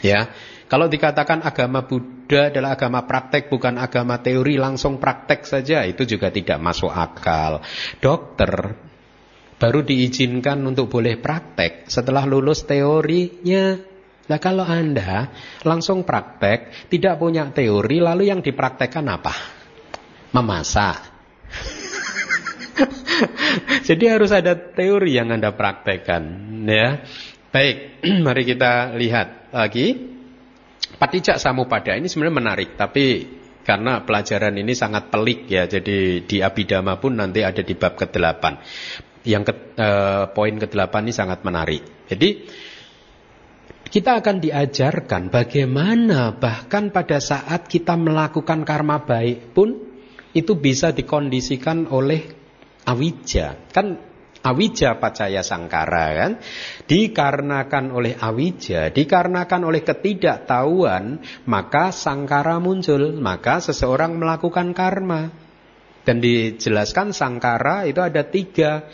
[0.06, 0.30] Ya.
[0.70, 6.30] Kalau dikatakan agama Buddha adalah agama praktek bukan agama teori langsung praktek saja itu juga
[6.30, 7.66] tidak masuk akal.
[7.98, 8.78] Dokter
[9.60, 13.76] baru diizinkan untuk boleh praktek setelah lulus teorinya.
[14.32, 15.30] Nah kalau Anda
[15.68, 19.36] langsung praktek, tidak punya teori, lalu yang dipraktekkan apa?
[20.32, 20.98] Memasak.
[23.90, 26.24] Jadi harus ada teori yang Anda praktekkan.
[26.64, 27.04] Ya.
[27.50, 30.18] Baik, mari kita lihat lagi.
[31.00, 33.24] Patijak Samupada ini sebenarnya menarik, tapi
[33.66, 35.66] karena pelajaran ini sangat pelik ya.
[35.66, 38.44] Jadi di Abhidhamma pun nanti ada di bab ke-8
[39.28, 41.84] yang ke, eh, poin ke-8 ini sangat menarik.
[42.08, 42.30] Jadi
[43.90, 49.82] kita akan diajarkan bagaimana bahkan pada saat kita melakukan karma baik pun
[50.30, 52.22] itu bisa dikondisikan oleh
[52.86, 53.58] awija.
[53.74, 53.98] Kan
[54.46, 56.32] awija pacaya sangkara kan
[56.86, 65.49] dikarenakan oleh awija, dikarenakan oleh ketidaktahuan, maka sangkara muncul, maka seseorang melakukan karma.
[66.10, 68.90] Dan dijelaskan sangkara itu ada tiga.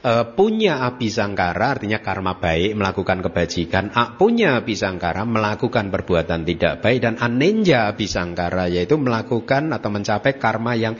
[0.00, 6.44] uh, punya api sangkara artinya karma baik melakukan kebajikan, A punya api sangkara melakukan perbuatan
[6.44, 10.96] tidak baik dan anenja api sangkara yaitu melakukan atau mencapai karma yang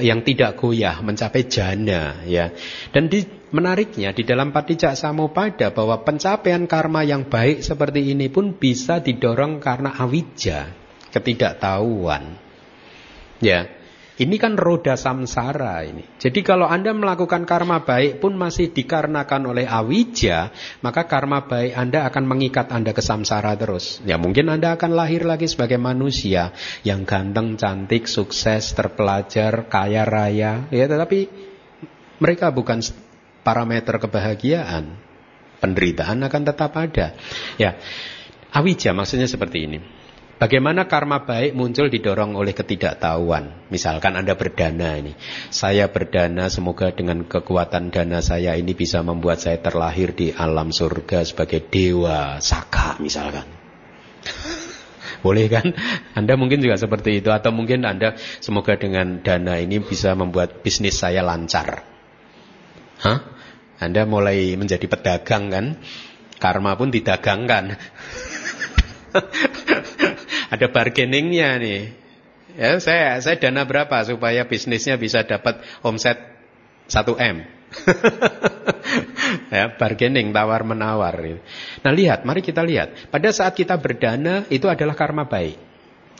[0.00, 2.52] yang tidak goyah, mencapai jana ya.
[2.92, 8.56] Dan di menariknya di dalam Patijak Samupada bahwa pencapaian karma yang baik seperti ini pun
[8.56, 10.72] bisa didorong karena awija,
[11.12, 12.40] ketidaktahuan.
[13.44, 13.81] Ya.
[14.12, 16.04] Ini kan roda samsara ini.
[16.20, 20.52] Jadi kalau Anda melakukan karma baik pun masih dikarenakan oleh awija,
[20.84, 24.04] maka karma baik Anda akan mengikat Anda ke samsara terus.
[24.04, 26.52] Ya mungkin Anda akan lahir lagi sebagai manusia
[26.84, 30.68] yang ganteng, cantik, sukses, terpelajar, kaya raya.
[30.68, 31.32] Ya tetapi
[32.20, 32.84] mereka bukan
[33.40, 34.92] parameter kebahagiaan.
[35.56, 37.16] Penderitaan akan tetap ada.
[37.56, 37.80] Ya.
[38.52, 40.01] Awija maksudnya seperti ini.
[40.42, 43.70] Bagaimana karma baik muncul didorong oleh ketidaktahuan.
[43.70, 45.14] Misalkan Anda berdana ini.
[45.54, 51.22] Saya berdana semoga dengan kekuatan dana saya ini bisa membuat saya terlahir di alam surga
[51.22, 53.46] sebagai dewa saka misalkan.
[55.22, 55.78] Boleh kan?
[56.18, 57.30] Anda mungkin juga seperti itu.
[57.30, 61.86] Atau mungkin Anda semoga dengan dana ini bisa membuat bisnis saya lancar.
[62.98, 63.30] Hah?
[63.78, 65.78] Anda mulai menjadi pedagang kan?
[66.42, 67.78] Karma pun didagangkan.
[70.52, 71.80] ada bargainingnya nih.
[72.52, 76.20] Ya, saya saya dana berapa supaya bisnisnya bisa dapat omset
[76.92, 77.36] 1 M.
[79.56, 81.16] ya, bargaining tawar menawar.
[81.80, 83.08] Nah, lihat, mari kita lihat.
[83.08, 85.56] Pada saat kita berdana itu adalah karma baik.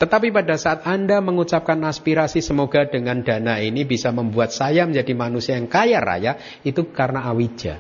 [0.01, 5.61] Tetapi pada saat Anda mengucapkan aspirasi semoga dengan dana ini bisa membuat saya menjadi manusia
[5.61, 7.77] yang kaya raya, itu karena awija,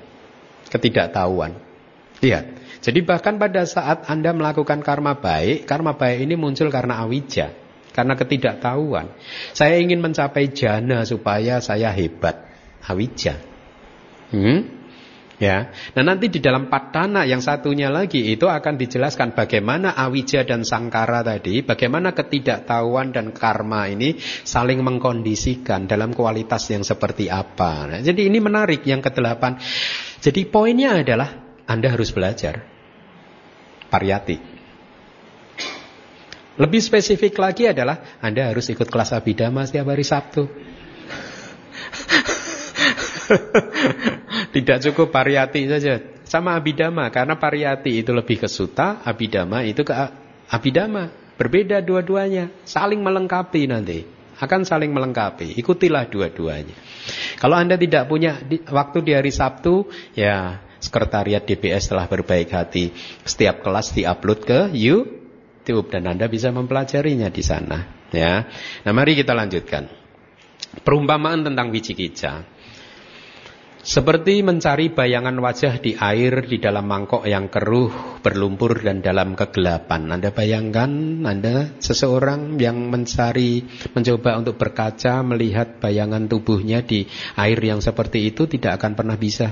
[0.68, 1.71] ketidaktahuan.
[2.22, 2.44] Lihat,
[2.78, 7.50] jadi bahkan pada saat Anda melakukan karma baik, karma baik ini muncul karena awija,
[7.90, 9.10] karena ketidaktahuan.
[9.50, 12.46] Saya ingin mencapai jana supaya saya hebat,
[12.86, 13.42] awija.
[14.30, 14.82] Hmm?
[15.42, 15.74] Ya.
[15.98, 21.26] Nah, nanti di dalam patana yang satunya lagi itu akan dijelaskan bagaimana awija dan sangkara
[21.26, 24.14] tadi, bagaimana ketidaktahuan dan karma ini
[24.46, 27.90] saling mengkondisikan dalam kualitas yang seperti apa.
[27.90, 29.58] Nah, jadi ini menarik yang kedelapan.
[30.22, 32.62] Jadi poinnya adalah Anda harus belajar
[33.92, 34.52] pariyati.
[36.60, 40.44] Lebih spesifik lagi adalah Anda harus ikut kelas abidama setiap hari Sabtu.
[44.54, 46.00] Tidak cukup pariyati saja.
[46.28, 49.92] Sama abidama karena pariyati itu lebih ke suta, abidama itu ke
[50.48, 51.08] abidama.
[51.40, 54.04] Berbeda dua-duanya, saling melengkapi nanti.
[54.36, 55.56] Akan saling melengkapi.
[55.56, 56.74] Ikutilah dua-duanya.
[57.40, 62.90] Kalau Anda tidak punya waktu di hari Sabtu, ya sekretariat DPS telah berbaik hati.
[63.22, 68.10] Setiap kelas diupload ke YouTube dan Anda bisa mempelajarinya di sana.
[68.10, 68.50] Ya,
[68.84, 69.88] nah mari kita lanjutkan.
[70.82, 72.44] Perumpamaan tentang wicikija.
[73.82, 80.06] Seperti mencari bayangan wajah di air di dalam mangkok yang keruh, berlumpur dan dalam kegelapan.
[80.06, 80.86] Anda bayangkan
[81.26, 88.46] Anda seseorang yang mencari, mencoba untuk berkaca, melihat bayangan tubuhnya di air yang seperti itu
[88.46, 89.50] tidak akan pernah bisa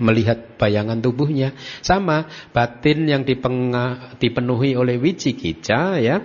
[0.00, 1.52] melihat bayangan tubuhnya.
[1.84, 2.24] Sama
[2.56, 6.24] batin yang dipenuhi oleh wicikica ya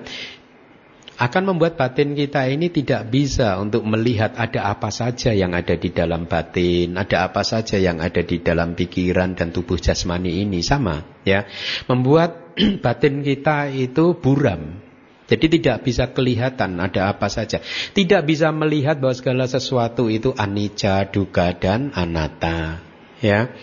[1.21, 5.93] akan membuat batin kita ini tidak bisa untuk melihat ada apa saja yang ada di
[5.93, 11.05] dalam batin, ada apa saja yang ada di dalam pikiran dan tubuh jasmani ini sama,
[11.21, 11.45] ya.
[11.85, 14.81] Membuat batin kita itu buram.
[15.29, 17.61] Jadi tidak bisa kelihatan ada apa saja.
[17.93, 22.81] Tidak bisa melihat bahwa segala sesuatu itu anicca, duga dan anatta,
[23.21, 23.53] ya.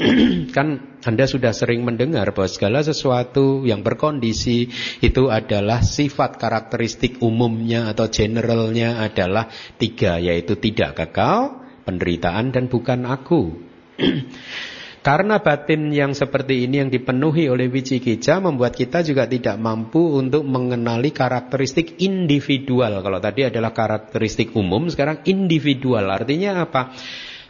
[0.56, 4.68] kan Anda sudah sering mendengar bahwa segala sesuatu yang berkondisi
[5.00, 13.04] itu adalah sifat karakteristik umumnya atau generalnya adalah tiga, yaitu tidak kekal, penderitaan, dan bukan
[13.08, 13.60] aku.
[15.00, 20.44] Karena batin yang seperti ini yang dipenuhi oleh wicikija membuat kita juga tidak mampu untuk
[20.44, 23.00] mengenali karakteristik individual.
[23.00, 26.04] Kalau tadi adalah karakteristik umum, sekarang individual.
[26.04, 26.92] Artinya apa?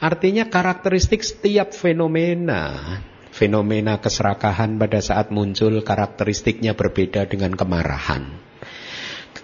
[0.00, 2.96] Artinya karakteristik setiap fenomena
[3.30, 8.26] Fenomena keserakahan pada saat muncul karakteristiknya berbeda dengan kemarahan.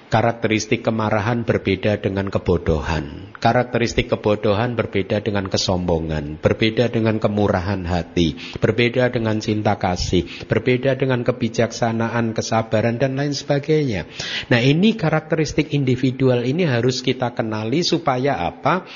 [0.07, 3.35] Karakteristik kemarahan berbeda dengan kebodohan.
[3.37, 11.21] Karakteristik kebodohan berbeda dengan kesombongan Berbeda dengan kemurahan hati Berbeda dengan cinta kasih Berbeda dengan
[11.21, 14.09] kebijaksanaan, kesabaran dan lain sebagainya.
[14.49, 18.89] Nah ini karakteristik individual ini harus kita kenali supaya apa?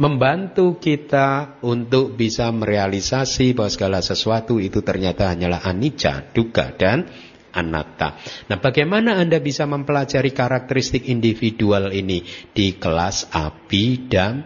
[0.00, 7.04] Membantu kita untuk bisa merealisasi bahwa segala sesuatu itu ternyata hanyalah anicca, duga dan
[7.52, 8.16] anatta.
[8.48, 12.24] Nah, bagaimana Anda bisa mempelajari karakteristik individual ini
[12.56, 14.40] di kelas abidama,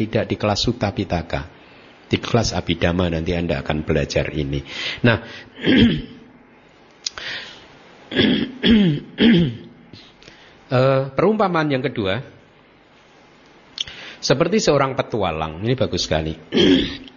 [0.00, 1.52] tidak di kelas sutta pitaka.
[2.08, 4.64] Di kelas abidama nanti Anda akan belajar ini.
[5.04, 5.20] Nah,
[10.72, 12.41] uh, perumpamaan yang kedua
[14.22, 15.60] seperti seorang petualang.
[15.66, 16.32] Ini bagus sekali.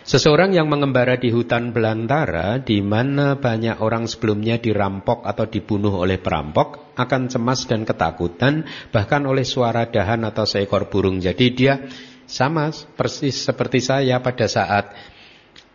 [0.00, 6.16] Seseorang yang mengembara di hutan belantara di mana banyak orang sebelumnya dirampok atau dibunuh oleh
[6.16, 11.20] perampok akan cemas dan ketakutan bahkan oleh suara dahan atau seekor burung.
[11.20, 11.84] Jadi dia
[12.24, 14.90] sama persis seperti saya pada saat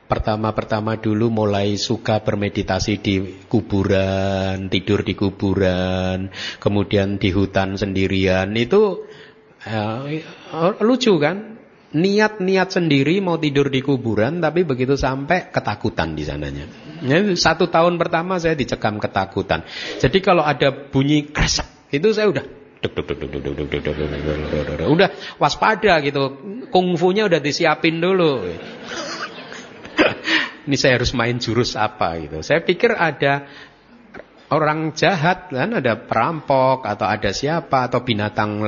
[0.05, 3.15] pertama-pertama dulu mulai suka bermeditasi di
[3.49, 6.29] kuburan, tidur di kuburan,
[6.61, 8.53] kemudian di hutan sendirian.
[8.57, 9.05] Itu
[9.65, 11.55] uh, lucu kan?
[11.95, 16.67] niat-niat sendiri mau tidur di kuburan tapi begitu sampai ketakutan di sananya.
[17.39, 19.63] Satu tahun pertama saya dicekam ketakutan.
[20.03, 22.43] Jadi kalau ada bunyi kresek itu saya udah
[24.91, 25.09] udah
[25.39, 26.23] waspada gitu.
[26.67, 28.43] Kungfunya udah disiapin dulu.
[30.65, 32.43] Ini saya harus main jurus apa gitu.
[32.43, 33.47] Saya pikir ada
[34.53, 38.61] orang jahat kan ada perampok atau ada siapa atau binatang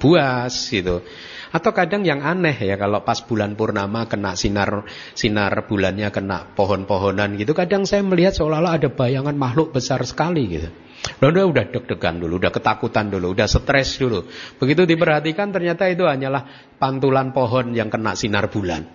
[0.00, 1.06] buas gitu.
[1.50, 4.86] Atau kadang yang aneh ya kalau pas bulan purnama kena sinar
[5.18, 7.54] sinar bulannya kena pohon-pohonan gitu.
[7.58, 10.70] Kadang saya melihat seolah-olah ada bayangan makhluk besar sekali gitu.
[11.18, 14.30] Lalu udah deg-degan dulu, udah ketakutan dulu, udah stres dulu.
[14.62, 18.86] Begitu diperhatikan ternyata itu hanyalah pantulan pohon yang kena sinar bulan.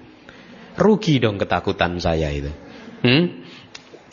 [0.79, 2.51] Rugi dong ketakutan saya itu.
[3.03, 3.44] Hmm?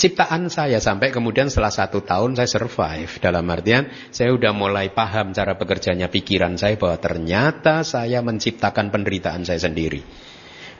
[0.03, 0.83] Ciptaan saya.
[0.83, 3.23] Sampai kemudian setelah satu tahun saya survive.
[3.23, 9.47] Dalam artian saya udah mulai paham cara bekerjanya pikiran saya bahwa ternyata saya menciptakan penderitaan
[9.47, 10.03] saya sendiri.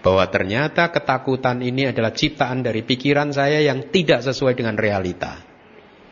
[0.03, 5.39] Bahwa ternyata ketakutan ini adalah ciptaan dari pikiran saya yang tidak sesuai dengan realita.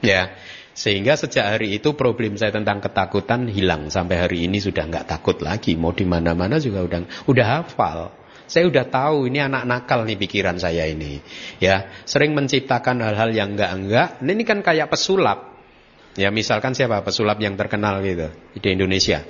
[0.07, 0.31] Ya.
[0.71, 3.91] Sehingga sejak hari itu problem saya tentang ketakutan hilang.
[3.91, 5.75] Sampai hari ini sudah nggak takut lagi.
[5.75, 8.20] Mau di mana-mana juga udah udah hafal
[8.51, 11.23] saya udah tahu ini anak nakal nih pikiran saya ini.
[11.63, 14.19] Ya, sering menciptakan hal-hal yang enggak-enggak.
[14.19, 15.55] Ini kan kayak pesulap.
[16.19, 18.27] Ya, misalkan siapa pesulap yang terkenal gitu
[18.59, 19.23] di Indonesia?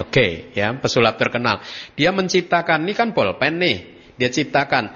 [0.00, 1.60] Oke, okay, ya, pesulap terkenal.
[2.00, 3.76] Dia menciptakan ini kan bolpen nih.
[4.16, 4.88] Dia ciptakan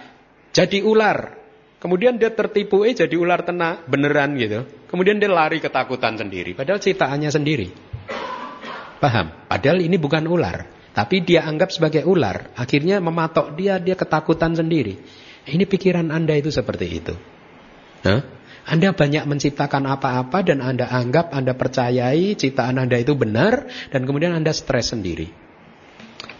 [0.56, 1.36] jadi ular.
[1.84, 4.64] Kemudian dia tertipu eh jadi ular tenang beneran gitu.
[4.88, 7.68] Kemudian dia lari ketakutan sendiri padahal ciptaannya sendiri.
[9.00, 9.48] Paham?
[9.48, 10.79] Padahal ini bukan ular.
[10.90, 12.50] Tapi dia anggap sebagai ular.
[12.58, 14.98] Akhirnya mematok dia, dia ketakutan sendiri.
[15.46, 17.14] Ini pikiran Anda itu seperti itu.
[18.04, 18.20] Hah?
[18.68, 24.36] Anda banyak menciptakan apa-apa dan Anda anggap, Anda percayai ciptaan Anda itu benar dan kemudian
[24.36, 25.32] Anda stres sendiri.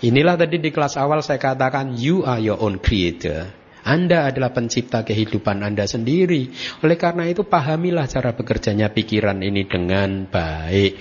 [0.01, 3.53] Inilah tadi di kelas awal saya katakan you are your own creator.
[3.81, 6.53] Anda adalah pencipta kehidupan Anda sendiri.
[6.85, 11.01] Oleh karena itu pahamilah cara bekerjanya pikiran ini dengan baik.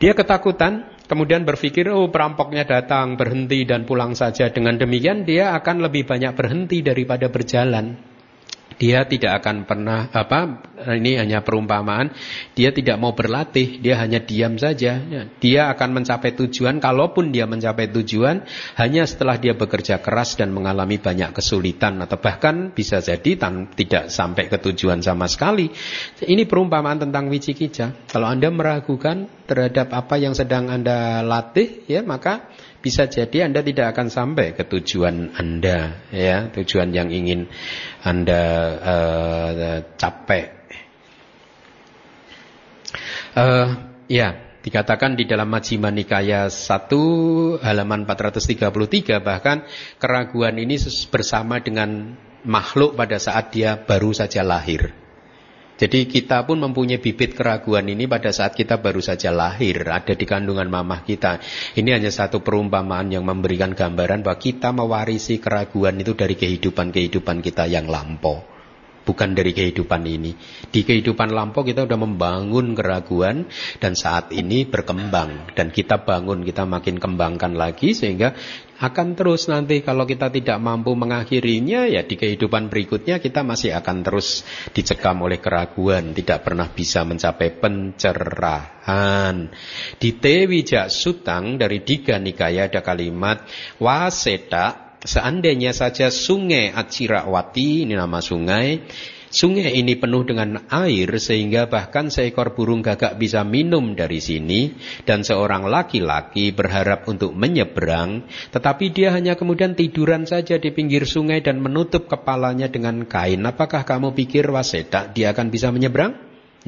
[0.00, 4.48] Dia ketakutan, kemudian berpikir, oh perampoknya datang, berhenti dan pulang saja.
[4.48, 8.11] Dengan demikian dia akan lebih banyak berhenti daripada berjalan.
[8.76, 10.62] Dia tidak akan pernah apa
[10.96, 12.10] ini hanya perumpamaan.
[12.58, 14.98] Dia tidak mau berlatih, dia hanya diam saja.
[15.38, 18.42] Dia akan mencapai tujuan kalaupun dia mencapai tujuan
[18.78, 24.10] hanya setelah dia bekerja keras dan mengalami banyak kesulitan atau bahkan bisa jadi tan tidak
[24.10, 25.70] sampai ke tujuan sama sekali.
[26.22, 28.10] Ini perumpamaan tentang wicikija.
[28.10, 32.48] Kalau Anda meragukan terhadap apa yang sedang Anda latih ya maka
[32.82, 37.46] bisa jadi Anda tidak akan sampai ke tujuan Anda ya, tujuan yang ingin
[38.02, 38.42] Anda
[38.82, 40.42] uh, capai.
[43.32, 43.68] Uh,
[44.10, 49.64] ya, dikatakan di dalam Majjhima Nikaya 1 halaman 433 bahkan
[49.96, 50.76] keraguan ini
[51.08, 55.01] bersama dengan makhluk pada saat dia baru saja lahir.
[55.82, 60.22] Jadi kita pun mempunyai bibit keraguan ini pada saat kita baru saja lahir, ada di
[60.22, 61.42] kandungan mamah kita.
[61.74, 67.66] Ini hanya satu perumpamaan yang memberikan gambaran bahwa kita mewarisi keraguan itu dari kehidupan-kehidupan kita
[67.66, 68.46] yang lampau.
[69.02, 70.38] Bukan dari kehidupan ini.
[70.70, 73.50] Di kehidupan lampau kita sudah membangun keraguan
[73.82, 75.50] dan saat ini berkembang.
[75.58, 78.38] Dan kita bangun, kita makin kembangkan lagi sehingga
[78.82, 84.02] akan terus nanti kalau kita tidak mampu mengakhirinya ya di kehidupan berikutnya kita masih akan
[84.02, 84.42] terus
[84.74, 89.54] dicekam oleh keraguan, tidak pernah bisa mencapai pencerahan.
[90.02, 93.46] Di Tewijak Sutang dari Diga Nikaya ada kalimat
[93.78, 98.82] waseta seandainya saja sungai Acirawati ini nama sungai
[99.32, 104.76] Sungai ini penuh dengan air sehingga bahkan seekor burung gagak bisa minum dari sini
[105.08, 111.40] dan seorang laki-laki berharap untuk menyeberang tetapi dia hanya kemudian tiduran saja di pinggir sungai
[111.40, 113.40] dan menutup kepalanya dengan kain.
[113.48, 116.12] Apakah kamu pikir waseda dia akan bisa menyeberang?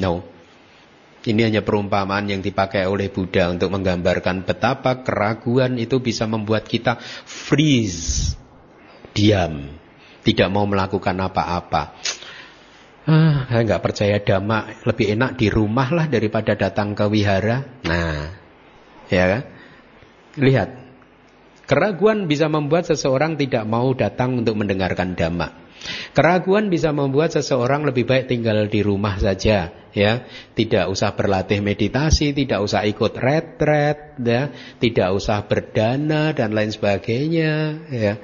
[0.01, 0.25] No.
[1.25, 6.97] Ini hanya perumpamaan yang dipakai oleh Buddha untuk menggambarkan betapa keraguan itu bisa membuat kita
[7.29, 8.37] freeze,
[9.13, 9.69] diam,
[10.25, 11.97] tidak mau melakukan apa-apa.
[13.05, 17.85] Ah, nggak percaya dhamma lebih enak di rumah lah daripada datang ke wihara.
[17.85, 18.33] Nah,
[19.13, 19.43] ya kan?
[20.41, 20.69] Lihat,
[21.69, 25.65] keraguan bisa membuat seseorang tidak mau datang untuk mendengarkan dhamma.
[26.17, 30.13] Keraguan bisa membuat seseorang lebih baik tinggal di rumah saja, ya.
[30.57, 34.49] Tidak usah berlatih meditasi, tidak usah ikut retret, ya.
[34.81, 38.15] Tidak usah berdana dan lain sebagainya, ya.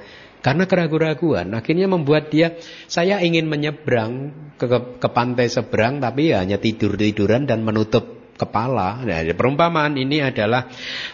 [0.41, 2.57] Karena keraguan-keraguan akhirnya membuat dia
[2.89, 9.05] saya ingin menyeberang ke, ke, ke pantai seberang tapi ya hanya tidur-tiduran dan menutup kepala.
[9.05, 10.65] Nah, perumpamaan ini adalah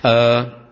[0.07, 0.67] uh,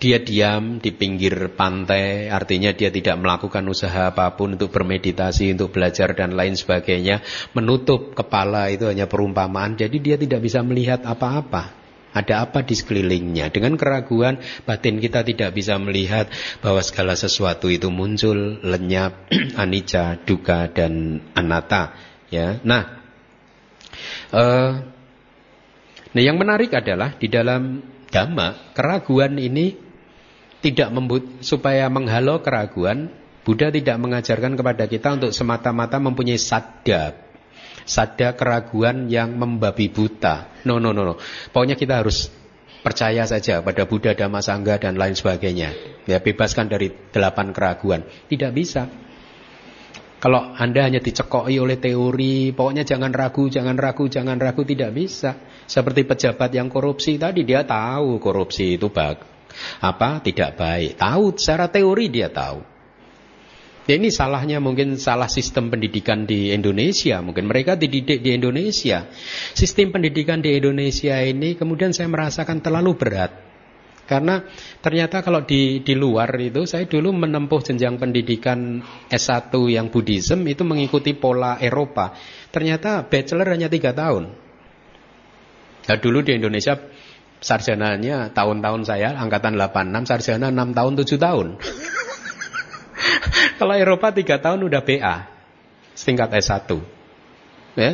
[0.00, 5.76] dia diam di pinggir pantai, artinya dia tidak melakukan usaha apa pun untuk bermeditasi, untuk
[5.76, 7.20] belajar dan lain sebagainya.
[7.52, 11.79] Menutup kepala itu hanya perumpamaan, jadi dia tidak bisa melihat apa-apa.
[12.10, 13.54] Ada apa di sekelilingnya?
[13.54, 16.26] Dengan keraguan, batin kita tidak bisa melihat
[16.58, 19.30] bahwa segala sesuatu itu muncul, lenyap,
[19.62, 21.94] anicca, duka, dan anatta.
[22.30, 23.02] Ya, nah,
[24.34, 24.82] uh,
[26.10, 29.74] nah yang menarik adalah di dalam dhamma keraguan ini
[30.60, 37.29] tidak membut supaya menghalau keraguan, Buddha tidak mengajarkan kepada kita untuk semata-mata mempunyai sadda.
[37.84, 40.62] Sadda keraguan yang membabi buta.
[40.66, 41.14] No, no, no, no.
[41.50, 42.30] Pokoknya kita harus
[42.80, 45.72] percaya saja pada Buddha, Dhamma, Sangha dan lain sebagainya.
[46.08, 48.04] Ya, bebaskan dari delapan keraguan.
[48.28, 48.88] Tidak bisa.
[50.20, 55.32] Kalau Anda hanya dicekoi oleh teori, pokoknya jangan ragu, jangan ragu, jangan ragu, tidak bisa.
[55.64, 59.40] Seperti pejabat yang korupsi tadi, dia tahu korupsi itu bagus
[59.80, 60.96] apa tidak baik.
[60.98, 62.69] Tahu secara teori dia tahu.
[63.90, 67.18] Ya ini salahnya mungkin salah sistem pendidikan di Indonesia.
[67.18, 69.10] Mungkin mereka dididik di Indonesia.
[69.50, 73.34] Sistem pendidikan di Indonesia ini kemudian saya merasakan terlalu berat.
[74.06, 74.46] Karena
[74.78, 78.78] ternyata kalau di, di luar itu saya dulu menempuh jenjang pendidikan
[79.10, 82.14] S1 yang Buddhism itu mengikuti pola Eropa.
[82.54, 84.30] Ternyata bachelor hanya tiga tahun.
[85.90, 86.78] Nah, dulu di Indonesia
[87.42, 91.46] sarjananya tahun-tahun saya angkatan 86 sarjana 6 tahun 7 tahun
[93.58, 95.16] kalau Eropa 3 tahun udah BA
[95.96, 96.70] setingkat S1
[97.76, 97.92] ya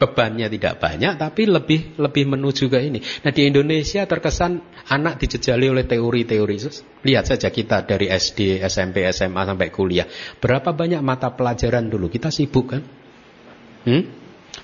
[0.00, 3.04] bebannya tidak banyak tapi lebih lebih menuju ke ini.
[3.20, 4.56] Nah di Indonesia terkesan
[4.88, 6.56] anak dijejali oleh teori-teori.
[7.04, 10.08] Lihat saja kita dari SD SMP SMA sampai kuliah.
[10.40, 12.08] Berapa banyak mata pelajaran dulu?
[12.08, 12.82] Kita sibuk kan?
[13.84, 14.04] Hmm?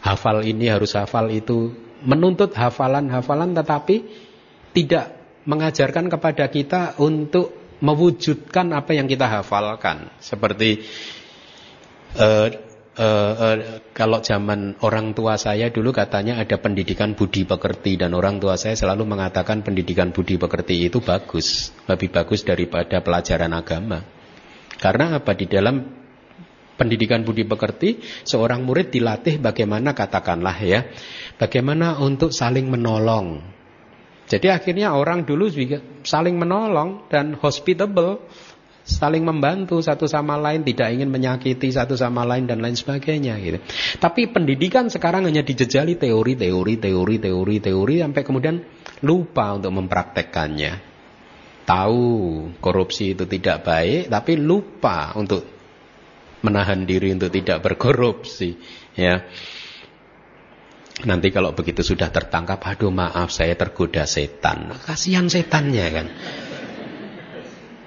[0.02, 1.74] hafal ini harus hafal itu.
[2.06, 4.04] Menuntut hafalan-hafalan tetapi
[4.76, 5.16] tidak
[5.48, 10.08] mengajarkan kepada kita untuk mewujudkan apa yang kita hafalkan.
[10.20, 10.84] Seperti
[12.16, 12.48] uh,
[12.96, 13.56] uh, uh,
[13.92, 18.76] kalau zaman orang tua saya dulu katanya ada pendidikan budi pekerti dan orang tua saya
[18.76, 24.00] selalu mengatakan pendidikan budi pekerti itu bagus, lebih bagus daripada pelajaran agama.
[24.76, 26.04] Karena apa di dalam
[26.76, 30.84] pendidikan budi pekerti seorang murid dilatih bagaimana katakanlah ya
[31.40, 33.40] bagaimana untuk saling menolong
[34.28, 38.22] jadi akhirnya orang dulu juga saling menolong dan hospitable
[38.86, 43.58] saling membantu satu sama lain, tidak ingin menyakiti satu sama lain dan lain sebagainya gitu.
[43.98, 48.56] Tapi pendidikan sekarang hanya dijejali teori, teori, teori, teori, teori sampai kemudian
[49.02, 50.94] lupa untuk mempraktekkannya.
[51.66, 52.06] Tahu
[52.62, 55.42] korupsi itu tidak baik, tapi lupa untuk
[56.46, 58.54] menahan diri untuk tidak berkorupsi
[58.94, 59.26] ya
[61.04, 64.72] nanti kalau begitu sudah tertangkap aduh maaf saya tergoda setan.
[64.86, 66.06] Kasihan setannya kan?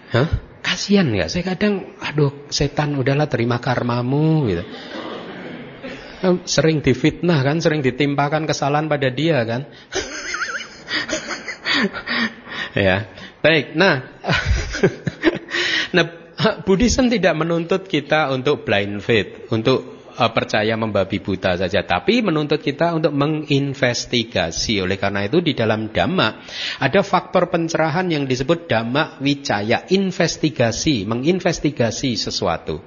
[0.10, 0.30] Hah?
[0.70, 1.30] kasihan nggak?
[1.34, 4.64] Saya kadang aduh setan udahlah terima karmamu gitu.
[6.45, 7.57] Sering difitnah kan?
[7.64, 9.66] Sering ditimpakan kesalahan pada dia kan?
[12.78, 13.10] Ya.
[13.41, 14.03] Baik nah.
[15.95, 16.05] Nah
[16.64, 22.59] Buddhism tidak menuntut kita untuk blind faith, untuk uh, percaya membabi buta saja, tapi menuntut
[22.59, 24.84] kita untuk menginvestigasi.
[24.84, 26.43] Oleh karena itu di dalam dhamma
[26.84, 32.84] ada faktor pencerahan yang disebut dhamma wicaya, investigasi, menginvestigasi sesuatu.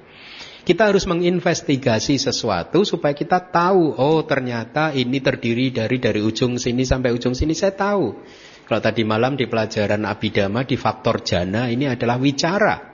[0.63, 6.87] Kita harus menginvestigasi sesuatu supaya kita tahu, oh ternyata ini terdiri dari dari ujung sini
[6.87, 8.23] sampai ujung sini saya tahu.
[8.63, 12.92] Kalau tadi malam di pelajaran Abhidhamma di faktor jana ini adalah wicara.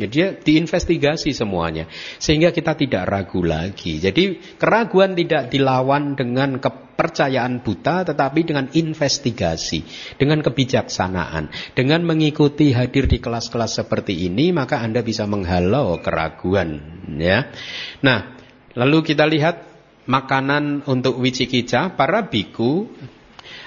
[0.00, 1.84] Ya, dia diinvestigasi semuanya
[2.16, 4.00] sehingga kita tidak ragu lagi.
[4.00, 9.84] Jadi keraguan tidak dilawan dengan kepercayaan buta tetapi dengan investigasi,
[10.16, 16.80] dengan kebijaksanaan, dengan mengikuti hadir di kelas-kelas seperti ini maka Anda bisa menghalau keraguan
[17.20, 17.52] ya.
[18.00, 18.40] Nah,
[18.72, 19.70] lalu kita lihat
[20.10, 22.90] makanan untuk wicikica, para biku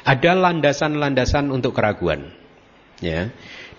[0.04, 2.32] ada landasan-landasan untuk keraguan.
[3.00, 3.32] Ya.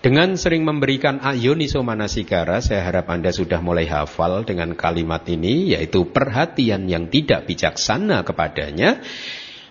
[0.05, 6.05] Dengan sering memberikan ayoniso manasikara, saya harap Anda sudah mulai hafal dengan kalimat ini, yaitu
[6.13, 9.01] perhatian yang tidak bijaksana kepadanya.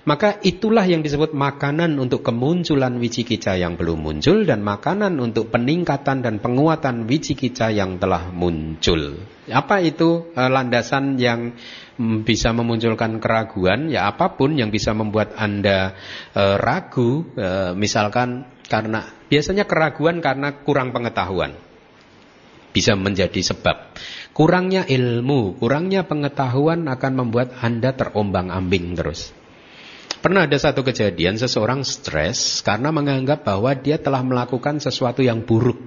[0.02, 6.26] Maka itulah yang disebut makanan untuk kemunculan wicikica yang belum muncul dan makanan untuk peningkatan
[6.26, 9.14] dan penguatan wicikica yang telah muncul.
[9.46, 11.54] Apa itu e, landasan yang
[11.94, 13.86] mm, bisa memunculkan keraguan?
[13.86, 15.94] Ya apa pun yang bisa membuat Anda
[16.34, 21.54] e, ragu, e, misalkan karena biasanya keraguan karena kurang pengetahuan.
[22.74, 23.94] Bisa menjadi sebab.
[24.34, 29.30] Kurangnya ilmu, kurangnya pengetahuan akan membuat Anda terombang-ambing terus.
[30.18, 35.78] Pernah ada satu kejadian seseorang stres karena menganggap bahwa dia telah melakukan sesuatu yang buruk.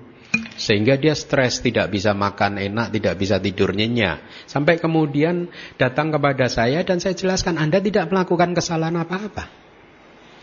[0.55, 4.23] Sehingga dia stres, tidak bisa makan enak, tidak bisa tidur nyenyak.
[4.47, 9.66] Sampai kemudian datang kepada saya dan saya jelaskan, Anda tidak melakukan kesalahan apa-apa.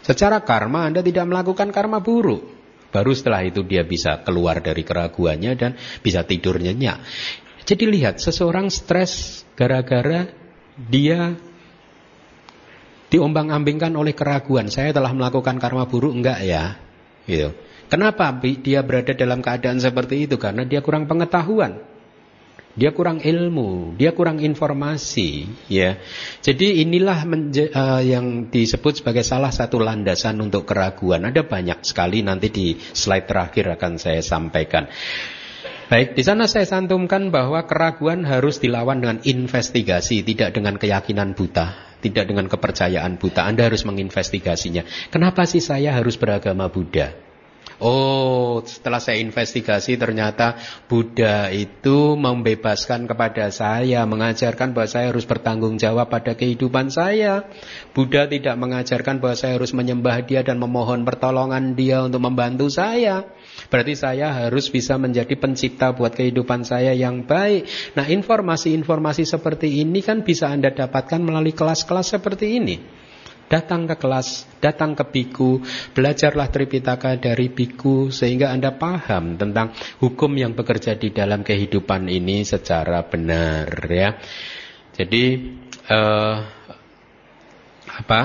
[0.05, 2.45] Secara karma Anda tidak melakukan karma buruk.
[2.93, 5.75] Baru setelah itu dia bisa keluar dari keraguannya dan
[6.05, 7.03] bisa tidur nyenyak.
[7.65, 10.29] Jadi lihat, seseorang stres gara-gara
[10.77, 11.33] dia
[13.09, 14.69] diombang-ambingkan oleh keraguan.
[14.69, 16.77] Saya telah melakukan karma buruk enggak ya?
[17.25, 17.57] Gitu.
[17.89, 20.37] Kenapa dia berada dalam keadaan seperti itu?
[20.37, 21.81] Karena dia kurang pengetahuan.
[22.75, 25.95] Dia kurang ilmu, dia kurang informasi, ya.
[26.43, 31.23] Jadi inilah uh, yang disebut sebagai salah satu landasan untuk keraguan.
[31.23, 34.91] Ada banyak sekali nanti di slide terakhir akan saya sampaikan.
[35.87, 41.95] Baik, di sana saya santumkan bahwa keraguan harus dilawan dengan investigasi, tidak dengan keyakinan buta.
[42.03, 43.49] Tidak dengan kepercayaan buta.
[43.49, 44.85] Anda harus menginvestigasinya.
[45.15, 47.24] Kenapa sih saya harus beragama Buddha?
[47.85, 50.57] Oh, setelah saya investigasi ternyata
[50.89, 57.45] Buddha itu membebaskan kepada saya, mengajarkan bahwa saya harus bertanggung jawab pada kehidupan saya.
[57.93, 63.29] Buddha tidak mengajarkan bahwa saya harus menyembah dia dan memohon pertolongan dia untuk membantu saya.
[63.69, 67.69] Berarti saya harus bisa menjadi pencipta buat kehidupan saya yang baik.
[68.01, 73.04] Nah informasi-informasi seperti ini kan bisa Anda dapatkan melalui kelas-kelas seperti ini.
[73.55, 75.63] Datang ke kelas, datang ke biku,
[75.95, 79.71] belajarlah Tripitaka dari biku sehingga Anda paham tentang
[80.03, 84.19] hukum yang bekerja di dalam kehidupan ini secara benar ya.
[84.99, 85.25] Jadi
[85.87, 86.37] uh,
[87.95, 88.21] apa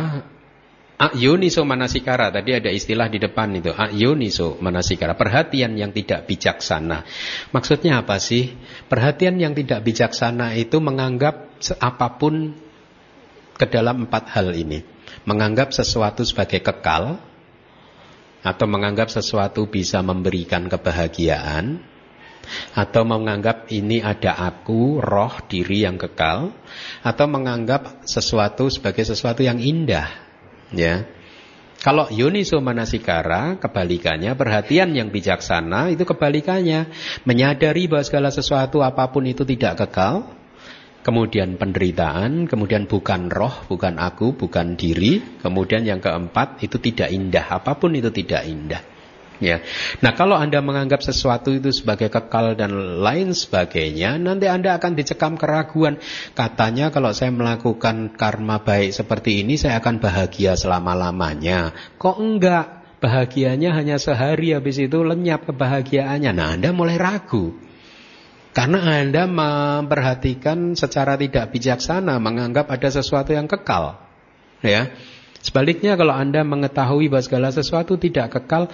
[1.00, 7.08] Ayuniso manasikara tadi ada istilah di depan itu ayuniso manasikara perhatian yang tidak bijaksana.
[7.56, 8.52] Maksudnya apa sih?
[8.92, 12.52] Perhatian yang tidak bijaksana itu menganggap apa pun
[13.56, 14.99] ke dalam empat hal ini.
[15.28, 17.20] Menganggap sesuatu sebagai kekal
[18.40, 21.84] atau menganggap sesuatu bisa memberikan kebahagiaan
[22.74, 26.56] atau menganggap ini ada aku, roh, diri yang kekal
[27.04, 30.30] atau menganggap sesuatu sebagai sesuatu yang indah
[30.74, 31.10] Ya.
[31.80, 36.92] Kalau yuniso manasikara, kebalikannya, perhatian yang bijaksana itu kebalikannya.
[37.24, 40.28] Menyadari bahwa segala sesuatu apa pun itu tidak kekal.
[41.00, 45.40] Kemudian penderitaan, kemudian bukan roh, bukan aku, bukan diri.
[45.40, 48.84] Kemudian yang keempat itu tidak indah, apa pun itu tidak indah.
[49.40, 49.64] Ya.
[50.04, 55.40] Nah kalau Anda menganggap sesuatu itu sebagai kekal dan lain sebagainya, nanti Anda akan dicekam
[55.40, 56.04] keraguan.
[56.36, 61.72] Katanya kalau saya melakukan karma baik seperti ini, saya akan bahagia selama-lamanya.
[61.96, 62.68] Kok enggak?
[63.00, 66.36] Bahagianya hanya sehari, habis itu lenyap kebahagiaannya.
[66.36, 67.69] Nah Anda mulai ragu.
[68.50, 74.02] Karena Anda memperhatikan secara tidak bijaksana, menganggap ada sesuatu yang kekal.
[74.66, 74.90] Ya.
[75.40, 78.68] Sebaliknya kalau Anda mengetahui bahwa segala sesuatu tidak kekal,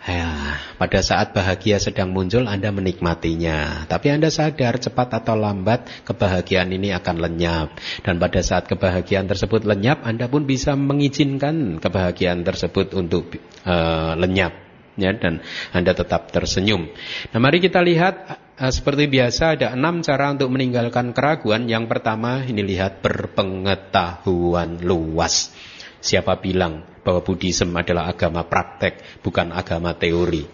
[0.00, 6.72] Ya, pada saat bahagia sedang muncul Anda menikmatinya Tapi Anda sadar cepat atau lambat kebahagiaan
[6.72, 12.96] ini akan lenyap Dan pada saat kebahagiaan tersebut lenyap Anda pun bisa mengizinkan kebahagiaan tersebut
[12.96, 13.36] untuk
[13.68, 16.90] uh, lenyap ya, Dan Anda tetap tersenyum
[17.30, 18.14] Nah mari kita lihat
[18.56, 25.52] uh, seperti biasa ada enam cara untuk meninggalkan keraguan Yang pertama ini lihat berpengetahuan luas
[26.00, 30.48] Siapa bilang bahwa Buddhism adalah agama praktek, bukan agama teori?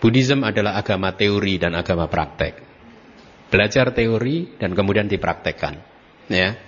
[0.00, 2.60] Buddhism adalah agama teori dan agama praktek.
[3.48, 5.80] Belajar teori dan kemudian dipraktekkan.
[6.28, 6.60] Ya.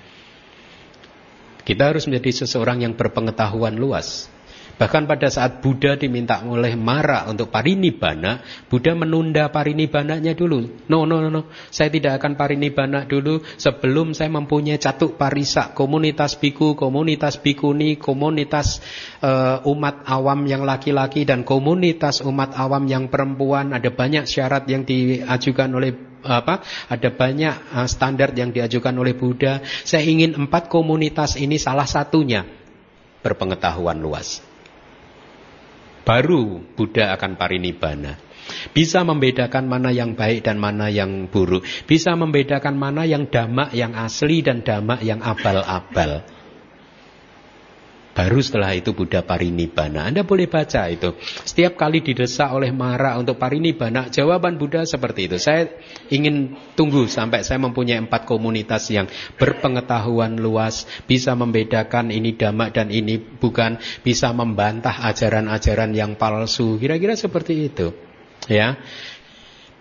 [1.62, 4.31] Kita harus menjadi seseorang yang berpengetahuan luas.
[4.80, 10.88] Bahkan pada saat Buddha diminta oleh Mara untuk parinibbana, Buddha menunda parinibananya dulu.
[10.88, 11.42] No, no, no, no.
[11.68, 18.80] Saya tidak akan parinibbana dulu sebelum saya mempunyai catuk parisa, komunitas biku, komunitas bikuni, komunitas
[19.20, 23.76] uh, umat awam yang laki-laki dan komunitas umat awam yang perempuan.
[23.76, 29.62] Ada banyak syarat yang diajukan oleh apa ada banyak uh, standar yang diajukan oleh Buddha.
[29.82, 32.46] Saya ingin empat komunitas ini salah satunya
[33.22, 34.51] berpengetahuan luas.
[36.02, 38.18] Baru Buddha akan parinibbana.
[38.74, 41.62] Bisa membedakan mana yang baik dan mana yang buruk.
[41.86, 46.26] Bisa membedakan mana yang damak yang asli dan damak yang abal-abal.
[48.12, 50.12] Baru setelah itu Buddha parinibbana.
[50.12, 51.16] Anda boleh baca itu.
[51.48, 55.40] Setiap kali didesak oleh Mara untuk parinibbana, jawaban Buddha seperti itu.
[55.40, 55.72] Saya
[56.12, 59.08] ingin tunggu sampai saya mempunyai empat komunitas yang
[59.40, 66.76] berpengetahuan luas, bisa membedakan ini damak dan ini bukan, bisa membantah ajaran-ajaran yang palsu.
[66.76, 67.96] Kira-kira seperti itu.
[68.50, 68.76] Ya.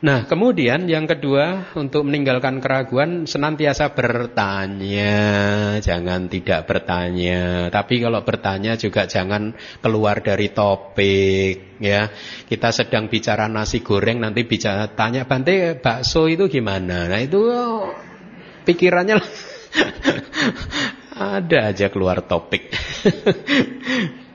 [0.02, 5.14] Nah, kemudian yang kedua untuk meninggalkan keraguan senantiasa bertanya,
[5.78, 7.70] jangan tidak bertanya.
[7.70, 12.10] Tapi kalau bertanya juga jangan keluar dari topik, ya.
[12.50, 17.06] Kita sedang bicara nasi goreng nanti bicara tanya Bante bakso itu gimana?
[17.06, 17.94] Nah, itu oh,
[18.66, 19.22] pikirannya
[21.38, 22.74] ada aja keluar topik.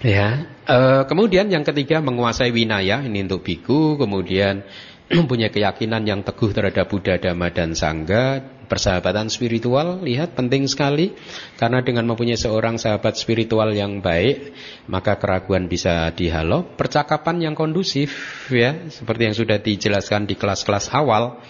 [0.00, 4.64] Ya, e, kemudian yang ketiga menguasai winaya ini untuk biku, kemudian
[5.12, 11.12] mempunyai keyakinan yang teguh terhadap Buddha, Dhamma dan Sangha, persahabatan spiritual, lihat penting sekali.
[11.60, 14.56] Karena dengan mempunyai seorang sahabat spiritual yang baik,
[14.88, 18.08] maka keraguan bisa dihalau, percakapan yang kondusif
[18.48, 21.44] ya, seperti yang sudah dijelaskan di kelas-kelas awal.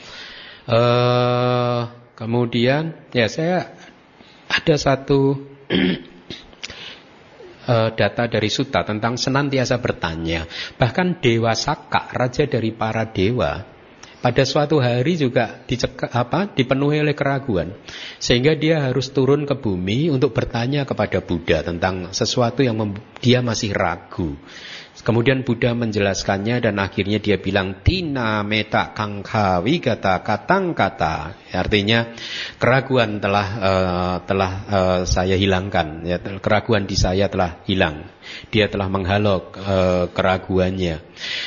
[0.66, 0.80] E,
[2.18, 3.78] kemudian ya saya
[4.50, 5.38] ada satu
[7.66, 10.46] uh, data dari Suta tentang senantiasa bertanya.
[10.78, 13.66] Bahkan Dewa Saka, raja dari para dewa,
[14.20, 17.72] pada suatu hari juga diceka, apa, dipenuhi oleh keraguan.
[18.20, 22.76] Sehingga dia harus turun ke bumi untuk bertanya kepada Buddha tentang sesuatu yang
[23.24, 24.36] dia masih ragu.
[25.00, 31.40] Kemudian Buddha menjelaskannya dan akhirnya dia bilang tina meta kangka wigata katang kata.
[31.56, 32.12] Artinya
[32.60, 36.04] keraguan telah uh, telah uh, saya hilangkan.
[36.04, 38.12] Ya, keraguan di saya telah hilang.
[38.52, 41.00] Dia telah menghalau uh, keraguannya.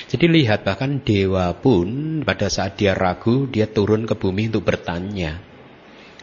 [0.09, 5.37] Jadi lihat bahkan dewa pun pada saat dia ragu dia turun ke bumi untuk bertanya.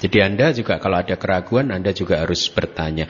[0.00, 3.06] Jadi Anda juga kalau ada keraguan Anda juga harus bertanya.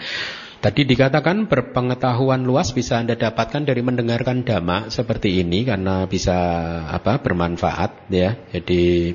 [0.61, 6.37] Tadi dikatakan berpengetahuan luas bisa Anda dapatkan dari mendengarkan dhamma seperti ini karena bisa
[6.85, 8.37] apa bermanfaat ya.
[8.53, 9.09] Jadi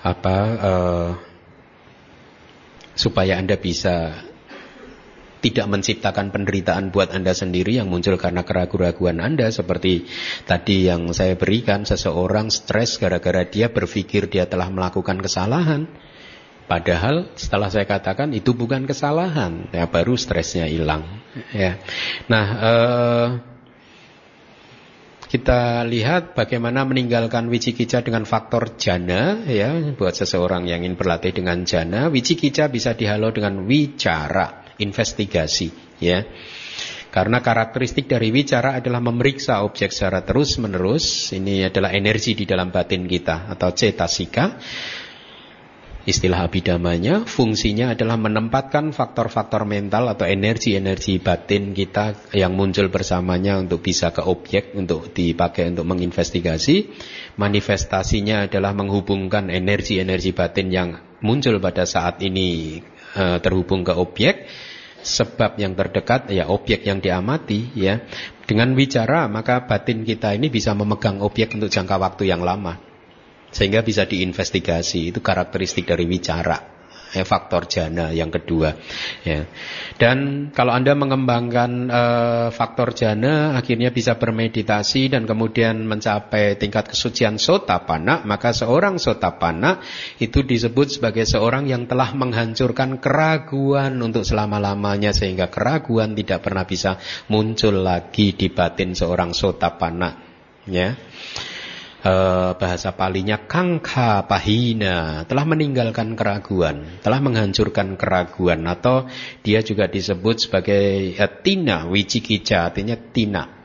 [0.00, 1.10] apa uh,
[2.96, 4.24] supaya Anda bisa
[5.44, 10.08] tidak menciptakan penderitaan buat Anda sendiri yang muncul karena keraguan-keraguan Anda seperti
[10.48, 15.88] tadi yang saya berikan seseorang stres gara-gara dia berpikir dia telah melakukan kesalahan
[16.70, 21.02] Padahal setelah saya katakan itu bukan kesalahan, ya baru stresnya hilang.
[21.50, 21.82] Ya.
[22.30, 23.28] Nah, eh,
[25.26, 31.66] kita lihat bagaimana meninggalkan wicikica dengan faktor jana, ya buat seseorang yang ingin berlatih dengan
[31.66, 36.22] jana, wicikica bisa dihalau dengan wicara, investigasi, ya.
[37.10, 41.34] Karena karakteristik dari wicara adalah memeriksa objek secara terus-menerus.
[41.34, 44.54] Ini adalah energi di dalam batin kita atau cetasika.
[46.00, 53.84] Istilah abidamanya fungsinya adalah menempatkan faktor-faktor mental atau energi-energi batin kita yang muncul bersamanya untuk
[53.84, 56.88] bisa ke objek untuk dipakai untuk menginvestigasi.
[57.36, 60.88] Manifestasinya adalah menghubungkan energi-energi batin yang
[61.20, 62.80] muncul pada saat ini
[63.12, 64.48] e, terhubung ke objek.
[65.00, 68.08] Sebab yang terdekat ya objek yang diamati ya.
[68.48, 72.89] Dengan bicara maka batin kita ini bisa memegang objek untuk jangka waktu yang lama.
[73.50, 75.10] Sehingga bisa diinvestigasi.
[75.10, 76.80] Itu karakteristik dari wicara.
[77.10, 78.78] Ya, faktor jana yang kedua.
[79.26, 79.50] Ya.
[79.98, 87.34] Dan kalau Anda mengembangkan uh, faktor jana, akhirnya bisa bermeditasi dan kemudian mencapai tingkat kesucian
[87.34, 89.82] sotapana, maka seorang sotapana
[90.22, 96.94] itu disebut sebagai seorang yang telah menghancurkan keraguan untuk selama-lamanya sehingga keraguan tidak pernah bisa
[97.26, 100.30] muncul lagi di batin seorang sotapana.
[100.70, 100.94] Ya
[102.04, 105.24] uh, bahasa palinya kangka pahina.
[105.24, 108.64] Telah meninggalkan keraguan, telah menghancurkan keraguan.
[108.68, 109.08] Atau
[109.44, 113.60] dia juga disebut sebagai uh, tina wicikica artinya tina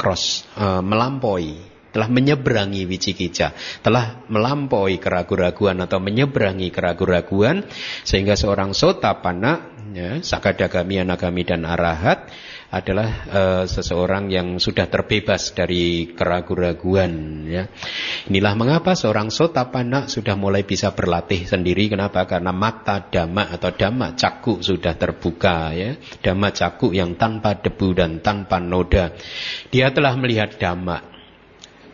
[0.00, 1.68] cross uh, melampaui.
[1.90, 3.50] Telah menyeberangi wicikica,
[3.82, 7.66] telah melampaui keraguan-raguan atau menyeberangi keraguan-raguan
[8.06, 12.30] sehingga seorang sotapana ya, sakadagami, anagami dan arahat
[12.70, 17.12] adalah uh, seseorang yang sudah terbebas dari keraguan-raguan
[17.50, 17.66] ya.
[18.30, 22.30] Inilah mengapa seorang sotapana sudah mulai bisa berlatih sendiri kenapa?
[22.30, 25.98] Karena mata dhamma atau dhamma caku sudah terbuka ya.
[26.22, 29.18] Dhamma caku yang tanpa debu dan tanpa noda.
[29.74, 31.10] Dia telah melihat dhamma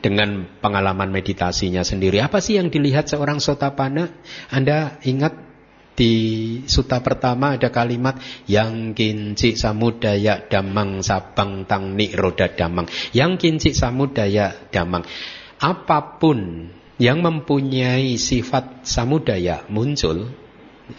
[0.04, 2.20] dengan pengalaman meditasinya sendiri.
[2.20, 4.12] Apa sih yang dilihat seorang sotapana?
[4.52, 5.45] Anda ingat
[5.96, 6.12] di
[6.68, 12.84] suta pertama ada kalimat yang kinci samudaya damang sabang tang roda damang.
[13.16, 15.08] Yang kinci samudaya damang.
[15.56, 16.68] Apa pun
[17.00, 20.28] yang mempunyai sifat samudaya muncul,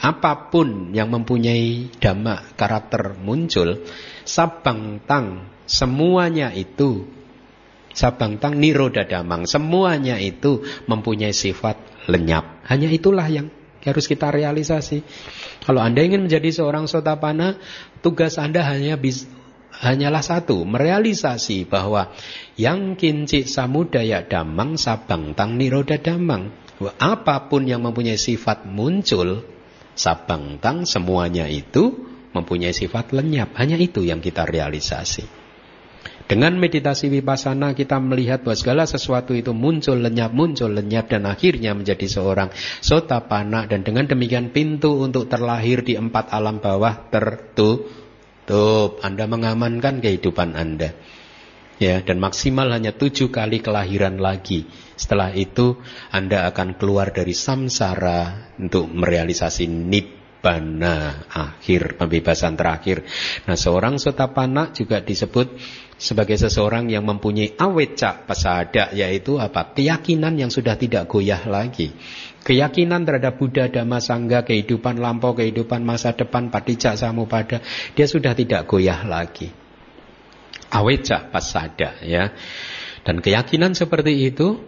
[0.01, 3.85] apa pun yang mempunyai dhamma karakter muncul,
[4.25, 7.05] sabang tang semuanya itu
[7.93, 11.77] sabang tang niroda damang semuanya itu mempunyai sifat
[12.09, 12.65] lenyap.
[12.69, 13.49] Hanya itulah yang
[13.91, 15.03] harus kita realisasi.
[15.63, 17.59] Kalau Anda ingin menjadi seorang sotapana,
[18.03, 19.27] tugas Anda hanya bis,
[19.71, 22.11] hanyalah satu, merealisasi bahwa
[22.57, 26.51] yang kinci samudaya damang sabang tang niroda damang.
[27.01, 29.41] Apa pun yang mempunyai sifat muncul,
[29.97, 32.05] sabang tang semuanya itu
[32.37, 33.57] mempunyai sifat lenyap.
[33.57, 35.46] Hanya itu yang kita realisasi.
[36.27, 41.71] Dengan meditasi vipassana kita melihat bahwa segala sesuatu itu muncul lenyap, muncul lenyap dan akhirnya
[41.71, 42.51] menjadi seorang
[42.83, 48.99] sotapana dan dengan demikian pintu untuk terlahir di empat alam bawah tertutup.
[48.99, 50.99] Anda mengamankan kehidupan Anda.
[51.79, 54.67] Ya, dan maksimal hanya tujuh kali kelahiran lagi.
[54.99, 55.79] Setelah itu
[56.11, 63.05] Anda akan keluar dari samsara untuk merealisasi nibbana akhir, pembebasan terakhir.
[63.45, 65.53] Nah, seorang sotapana juga disebut
[65.97, 69.73] sebagai seseorang yang mempunyai awecak pasada yaitu apa?
[69.73, 71.91] Keyakinan yang sudah tidak goyah lagi.
[72.45, 77.59] Keyakinan terhadap Buddha, Dhamma, Sangha, kehidupan lampau, kehidupan masa depan, patijak samupada,
[77.91, 79.51] dia sudah tidak goyah lagi.
[80.71, 82.31] Awecak pasada ya.
[83.03, 84.63] Dan keyakinan seperti itu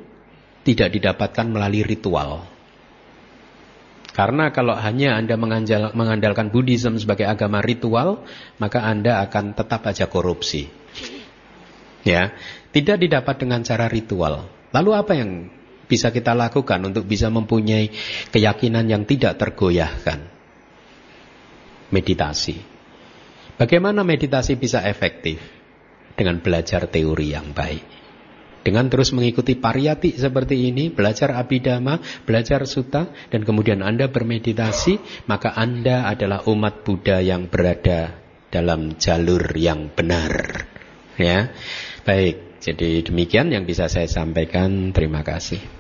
[0.68, 2.44] tidak didapatkan melalui ritual.
[4.12, 5.40] Karena kalau hanya Anda
[5.96, 8.28] mengandalkan Buddhism sebagai agama ritual,
[8.60, 10.68] maka Anda akan tetap aja korupsi.
[12.08, 12.32] Ya,
[12.72, 14.48] tidak didapat dengan cara ritual.
[14.72, 15.52] Lalu apa yang
[15.90, 17.90] bisa kita lakukan untuk bisa mempunyai
[18.30, 20.30] keyakinan yang tidak tergoyahkan?
[21.90, 22.62] Meditasi.
[23.58, 25.42] Bagaimana meditasi bisa efektif?
[26.14, 27.84] Dengan belajar teori yang baik.
[28.60, 31.98] Dengan terus mengikuti pariyati seperti ini, belajar abidama,
[32.28, 38.20] belajar suta, dan kemudian Anda bermeditasi, maka Anda adalah umat Buddha yang berada
[38.52, 40.68] dalam jalur yang benar.
[41.16, 41.56] Ya.
[42.04, 44.92] Baik, jadi demikian yang bisa saya sampaikan.
[44.92, 45.79] Terima kasih.